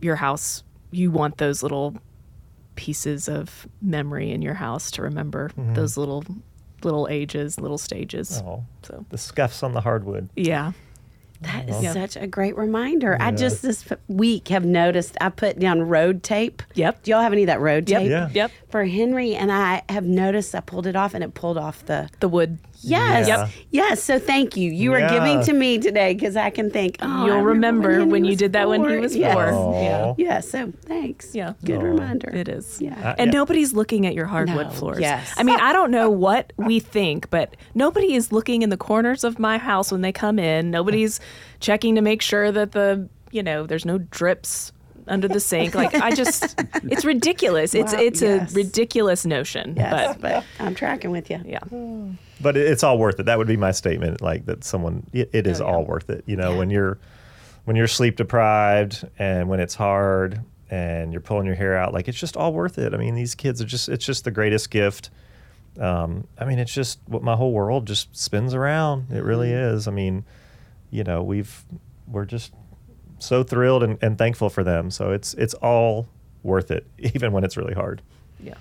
[0.00, 1.96] your house, you want those little
[2.76, 5.74] pieces of memory in your house to remember mm-hmm.
[5.74, 6.24] those little
[6.84, 8.42] little ages, little stages.
[8.44, 10.28] Oh, So the scuffs on the hardwood.
[10.36, 10.72] yeah.
[11.40, 13.18] That is such a great reminder.
[13.20, 16.62] I just this week have noticed I put down road tape.
[16.72, 17.02] Yep.
[17.02, 18.00] Do y'all have any of that road Yep.
[18.00, 18.10] tape?
[18.10, 18.28] Yeah.
[18.32, 18.50] Yep.
[18.70, 22.08] For Henry and I have noticed I pulled it off and it pulled off the
[22.20, 22.58] The wood.
[22.84, 23.28] Yes.
[23.28, 23.48] Yeah.
[23.70, 24.02] Yes.
[24.02, 24.70] So thank you.
[24.70, 26.96] You are giving to me today because I can think.
[27.00, 29.00] Oh, You'll remember Henry when you was did that when he four.
[29.00, 29.32] was Yes.
[29.34, 29.46] four.
[29.52, 29.82] Aw.
[29.82, 30.14] Yeah.
[30.18, 30.40] Yeah.
[30.40, 31.34] So thanks.
[31.34, 31.54] Yeah.
[31.64, 31.82] Good Aw.
[31.82, 32.30] reminder.
[32.30, 32.80] It is.
[32.80, 32.92] Yeah.
[33.10, 33.38] Uh, And yeah.
[33.38, 35.00] nobody's looking at your hardwood No, floors.
[35.00, 35.32] yes.
[35.36, 39.24] I mean, I don't know what we think, but nobody is looking in the corners
[39.24, 40.70] of my house when they come in.
[40.70, 41.20] Nobody's
[41.60, 44.72] checking to make sure that the, you know, there's no drips
[45.06, 45.74] under the sink.
[45.74, 46.54] Like I just
[46.84, 47.74] it's ridiculous.
[47.74, 48.52] It's Wow, it's yes.
[48.52, 49.74] a ridiculous notion.
[49.76, 50.16] Yes.
[50.16, 51.40] But But, I'm tracking with you.
[51.44, 51.58] yeah.
[52.40, 53.24] But it's all worth it.
[53.26, 54.20] That would be my statement.
[54.20, 55.72] Like that, someone it, it is Oh, yeah.
[55.72, 56.24] all worth it.
[56.26, 56.98] You know, when you're
[57.64, 62.08] when you're sleep deprived and when it's hard and you're pulling your hair out, like
[62.08, 62.92] it's just all worth it.
[62.94, 65.10] I mean, these kids are just it's just the greatest gift.
[65.80, 69.10] Um, I mean, it's just what my whole world just spins around.
[69.10, 69.76] It really Mm-hmm.
[69.76, 69.88] is.
[69.88, 70.24] I mean,
[70.90, 71.64] you know, we've
[72.06, 72.52] we're just
[73.18, 74.90] so thrilled and, and thankful for them.
[74.90, 76.06] So it's it's all
[76.42, 78.02] worth it, even when it's really hard.
[78.40, 78.54] Yeah.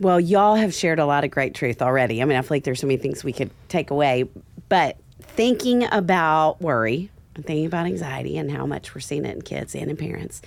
[0.00, 2.22] Well, y'all have shared a lot of great truth already.
[2.22, 4.24] I mean, I feel like there's so many things we could take away,
[4.70, 9.42] but thinking about worry and thinking about anxiety and how much we're seeing it in
[9.42, 10.40] kids and in parents.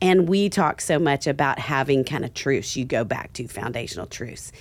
[0.00, 4.06] And we talk so much about having kind of truths you go back to, foundational
[4.06, 4.52] truths.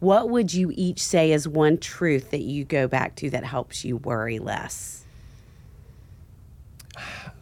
[0.00, 3.82] What would you each say is one truth that you go back to that helps
[3.82, 5.04] you worry less?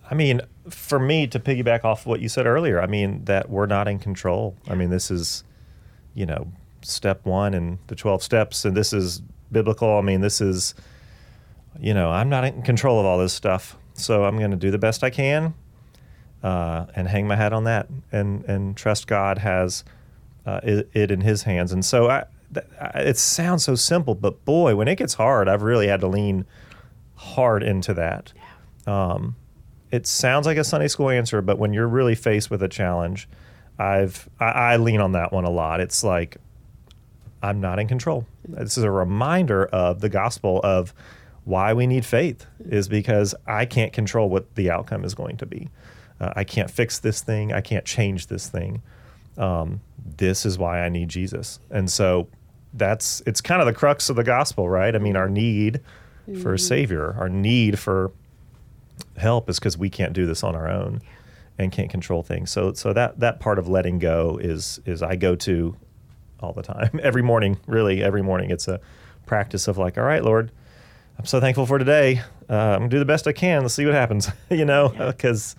[0.08, 3.66] I mean, for me to piggyback off what you said earlier, I mean that we're
[3.66, 4.56] not in control.
[4.68, 5.42] I mean, this is,
[6.14, 6.46] you know,
[6.82, 9.98] step one and the twelve steps, and this is biblical.
[9.98, 10.74] I mean, this is,
[11.78, 14.70] you know, I'm not in control of all this stuff, so I'm going to do
[14.70, 15.54] the best I can,
[16.42, 19.84] uh, and hang my hat on that, and and trust God has
[20.46, 21.72] uh, it, it in His hands.
[21.72, 25.48] And so I, th- I, it sounds so simple, but boy, when it gets hard,
[25.48, 26.44] I've really had to lean
[27.16, 28.32] hard into that.
[28.86, 29.36] Um,
[29.90, 33.28] it sounds like a Sunday school answer, but when you're really faced with a challenge,
[33.78, 35.80] I've I, I lean on that one a lot.
[35.80, 36.36] It's like
[37.42, 38.26] I'm not in control.
[38.48, 40.94] This is a reminder of the gospel of
[41.44, 45.46] why we need faith is because I can't control what the outcome is going to
[45.46, 45.68] be.
[46.20, 47.52] Uh, I can't fix this thing.
[47.52, 48.80] I can't change this thing.
[49.36, 49.80] Um,
[50.16, 51.58] this is why I need Jesus.
[51.70, 52.28] And so
[52.72, 54.94] that's it's kind of the crux of the gospel, right?
[54.94, 55.80] I mean, our need
[56.40, 58.10] for a savior, our need for
[59.16, 61.02] help is because we can't do this on our own
[61.58, 62.50] and can't control things.
[62.50, 65.76] So so that that part of letting go is is I go to
[66.40, 66.98] all the time.
[67.02, 68.80] Every morning, really every morning it's a
[69.26, 70.52] practice of like, all right, Lord,
[71.18, 72.20] I'm so thankful for today.
[72.48, 73.62] Uh, I'm gonna do the best I can.
[73.62, 75.56] Let's see what happens, you know, because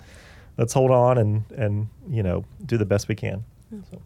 [0.57, 3.43] let's hold on and and you know do the best we can.
[3.91, 4.01] So,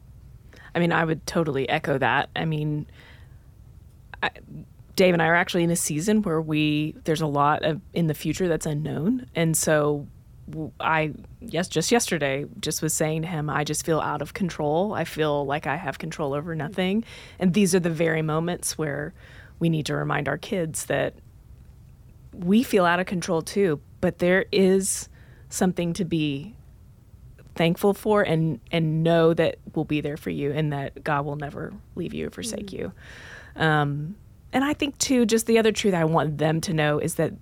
[0.73, 2.29] I mean, I would totally echo that.
[2.35, 2.87] I mean,
[4.23, 4.29] I,
[4.95, 8.07] Dave and I are actually in a season where we there's a lot of in
[8.07, 10.07] the future that's unknown, and so
[10.79, 14.93] I yes, just yesterday, just was saying to him, I just feel out of control.
[14.93, 17.03] I feel like I have control over nothing,
[17.39, 19.13] and these are the very moments where
[19.59, 21.15] we need to remind our kids that
[22.33, 25.09] we feel out of control too, but there is
[25.49, 26.55] something to be
[27.55, 31.35] thankful for and and know that we'll be there for you and that God will
[31.35, 32.93] never leave you or forsake you.
[33.55, 34.15] Um,
[34.53, 37.33] and I think too, just the other truth I want them to know is that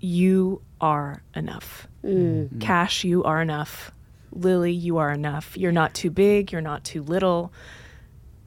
[0.00, 1.87] you are enough.
[2.04, 2.48] Mm.
[2.48, 2.60] Mm.
[2.60, 3.92] Cash, you are enough.
[4.32, 5.56] Lily, you are enough.
[5.56, 6.52] You're not too big.
[6.52, 7.52] You're not too little.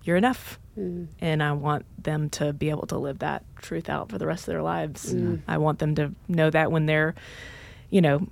[0.04, 0.60] You're enough.
[0.78, 1.08] Mm.
[1.20, 4.44] And I want them to be able to live that truth out for the rest
[4.44, 5.14] of their lives.
[5.48, 7.14] I want them to know that when they're,
[7.90, 8.28] you know,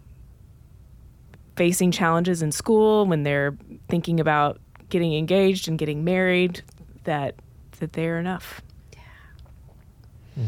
[1.55, 3.57] facing challenges in school, when they're
[3.89, 4.59] thinking about
[4.89, 6.61] getting engaged and getting married,
[7.03, 7.35] that
[7.79, 8.61] that they're enough.
[10.35, 10.47] Hmm.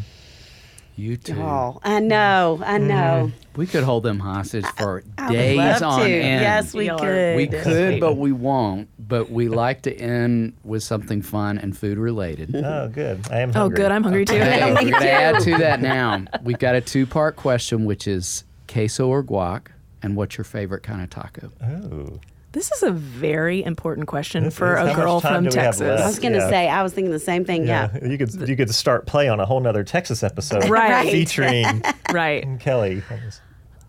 [0.95, 1.41] You too.
[1.41, 2.87] Oh, I know, I mm-hmm.
[2.87, 3.31] know.
[3.55, 6.05] We could hold them hostage for I would days love on to.
[6.05, 6.41] end.
[6.41, 7.35] Yes, we Y'all could.
[7.35, 8.87] We could, but we won't.
[8.99, 12.55] But we like to end with something fun and food related.
[12.55, 13.27] oh, good.
[13.29, 13.49] I am.
[13.51, 13.77] Oh, hungry.
[13.77, 13.91] good.
[13.91, 14.35] I'm hungry too.
[14.35, 14.99] Okay, Me we're going too.
[14.99, 16.23] to add to that now.
[16.43, 19.67] We've got a two part question, which is queso or guac,
[20.01, 21.51] and what's your favorite kind of taco?
[21.61, 22.19] Oh.
[22.53, 24.87] This is a very important question This for is.
[24.89, 26.01] a How girl from do we have Texas.
[26.01, 26.49] I was going to Yeah.
[26.49, 27.65] say, I was thinking the same thing.
[27.65, 27.89] Yeah.
[28.05, 31.09] You could you could start play on a whole nother Texas episode, Right.
[31.11, 31.65] Featuring
[32.11, 32.43] Right.
[32.59, 33.01] Kelli.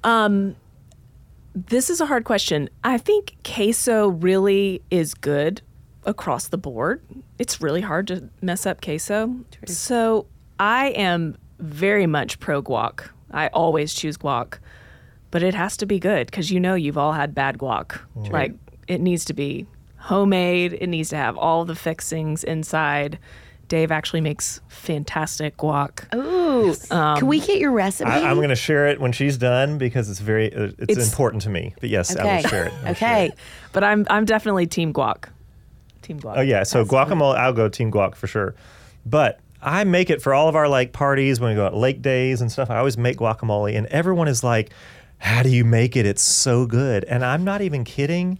[0.05, 0.55] Um,
[1.55, 2.69] This is a hard question.
[2.85, 5.61] I think queso really is good
[6.07, 7.03] across the board.
[7.39, 9.35] It's really hard to mess up queso.
[9.67, 10.27] So
[10.59, 13.09] I am very much pro guac.
[13.33, 14.59] I always choose guac,
[15.33, 17.99] but it has to be good because you know you've all had bad guac.
[18.14, 18.53] Like
[18.87, 19.66] it needs to be
[19.97, 20.74] homemade.
[20.74, 23.18] It needs to have all the fixings inside.
[23.68, 26.14] Dave actually makes fantastic guac.
[26.14, 26.74] Ooh.
[26.91, 28.11] Can we get your recipe?
[28.11, 31.09] I, I'm going to share it when she's done because it's very uh, it's, It's-
[31.09, 31.74] important to me.
[31.80, 32.72] But yes, I will share it.
[32.85, 33.26] I will share okay.
[33.28, 33.39] it.
[33.72, 35.24] But I'm I'm definitely team guac.
[36.03, 36.37] Team guac.
[36.37, 38.55] Oh yeah, so guacamole, I'll go team guac for sure.
[39.07, 42.03] But I make it for all of our like parties when we go out lake
[42.03, 42.68] days and stuff.
[42.68, 44.70] I always make guacamole, and everyone is like,
[45.23, 46.07] "How do you make it?
[46.07, 48.39] It's so good." And I'm not even kidding.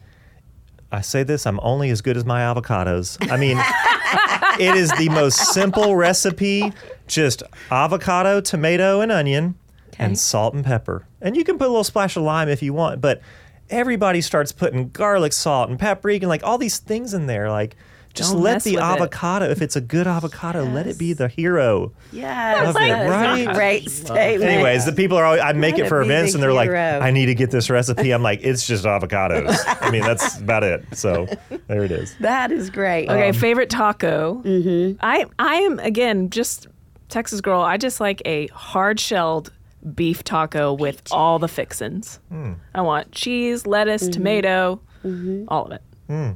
[0.93, 3.17] I say this, I'm only as good as my avocados.
[3.31, 3.57] I mean,
[4.61, 6.71] it is the most simple recipe
[7.07, 9.55] just avocado, tomato, and onion,
[9.99, 11.07] and salt and pepper.
[11.23, 13.23] And you can put a little splash of lime if you want, but
[13.71, 17.51] everybody starts putting garlic, salt, and paprika, and like all these things in there.
[17.51, 17.75] Like,
[18.15, 18.85] just Don't let the with it.
[18.85, 21.93] avocado, if it's a good avocado, let it be the hero.
[22.13, 22.67] Yes.
[22.67, 23.55] Love it, that is a right?
[23.55, 24.51] Great statement.
[24.51, 26.43] Anyways, the people are always, I make Let it for it be the events and
[26.43, 26.71] they're like.
[26.71, 28.13] I need to get this recipe.
[28.13, 29.57] I'm like, it's just avocados.
[29.81, 30.85] I mean, that's about it.
[30.93, 31.27] So
[31.69, 32.15] there it is.
[32.21, 33.09] that is great.
[33.09, 34.43] Okay, um, favorite taco.
[34.45, 34.99] Mm-hmm.
[35.01, 36.69] I I am again just
[37.09, 37.61] Texas girl.
[37.61, 39.53] I just like a hard shelled
[39.95, 42.21] beef taco with all the fixins.
[42.29, 42.53] Hmm.
[42.75, 44.13] I want cheese, lettuce, mm-hmm.
[44.13, 45.45] tomato, mm-hmm.
[45.49, 45.83] all of it.
[46.07, 46.31] Hmm.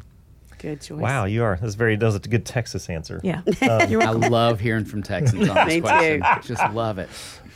[0.59, 1.01] Good choice.
[1.01, 1.59] Wow, you are.
[1.61, 3.21] That's very, that's a good Texas answer.
[3.23, 3.43] Yeah.
[3.63, 6.23] I love hearing from Texans on this Me question.
[6.23, 6.49] too.
[6.49, 7.09] Just love it.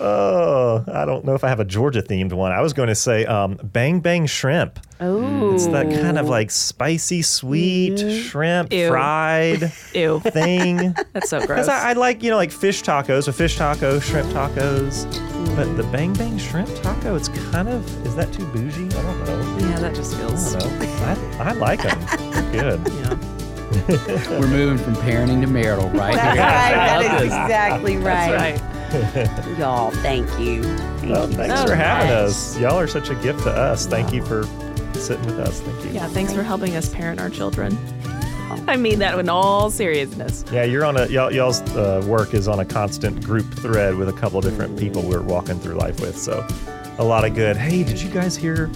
[0.02, 2.52] Oh, I don't know if I have a Georgia themed one.
[2.52, 4.78] I was going to say um, bang bang shrimp.
[4.98, 5.54] Oh.
[5.54, 8.88] It's that kind of like spicy, sweet shrimp Ew.
[8.88, 10.20] fried Ew.
[10.20, 10.94] thing.
[11.12, 11.68] That's so gross.
[11.68, 15.39] I, I like, you know, like fish tacos, a fish taco, shrimp tacos.
[15.60, 18.86] But the bang bang shrimp taco, it's kind of, is that too bougie?
[18.86, 19.68] I don't know.
[19.68, 20.54] yeah, that just feels.
[20.54, 20.72] don't.
[20.82, 22.00] I, I like them.
[22.50, 23.20] They're good.
[23.90, 24.40] Yeah.
[24.40, 26.14] We're moving from parenting to marital, right?
[26.14, 26.44] That's here.
[26.46, 26.74] right.
[26.74, 27.22] That is this.
[27.24, 28.56] exactly right.
[28.90, 29.58] That's right.
[29.58, 30.62] Y'all, thank you.
[30.64, 32.16] Thank Well, you thanks so for having much.
[32.16, 32.58] us.
[32.58, 33.86] Y'all are such a gift to us.
[33.86, 34.42] Thank you for
[34.94, 35.60] sitting with us.
[35.60, 35.90] Thank you.
[35.92, 37.76] Yeah, thanks for helping us parent our children.
[38.50, 40.44] I mean that in all seriousness.
[40.52, 44.08] Yeah, you're on a y'all, y'all's uh, work is on a constant group thread with
[44.08, 46.16] a couple of different people we're walking through life with.
[46.18, 46.46] So,
[46.98, 47.56] a lot of good.
[47.56, 48.66] Hey, did you guys hear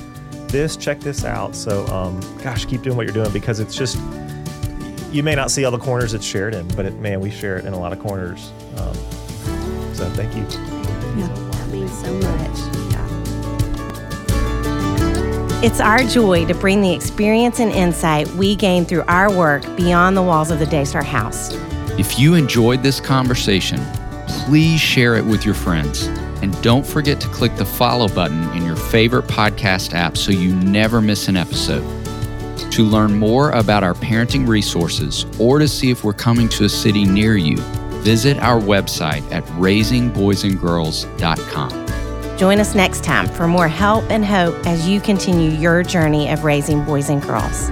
[0.48, 0.76] this?
[0.76, 1.54] Check this out.
[1.54, 3.98] So, um, gosh, keep doing what you're doing because it's just
[5.12, 7.56] you may not see all the corners it's shared in, but it, man, we share
[7.56, 8.52] it in a lot of corners.
[8.76, 8.94] Um,
[9.94, 10.42] so, thank you.
[11.20, 12.83] Yeah, That means so much.
[15.64, 20.14] It's our joy to bring the experience and insight we gain through our work beyond
[20.14, 21.54] the walls of the Daystar House.
[21.98, 23.80] If you enjoyed this conversation,
[24.28, 26.08] please share it with your friends.
[26.42, 30.54] And don't forget to click the follow button in your favorite podcast app so you
[30.54, 31.82] never miss an episode.
[32.70, 36.68] To learn more about our parenting resources or to see if we're coming to a
[36.68, 37.56] city near you,
[38.02, 41.83] visit our website at raisingboysandgirls.com.
[42.36, 46.44] Join us next time for more help and hope as you continue your journey of
[46.44, 47.70] raising boys and girls.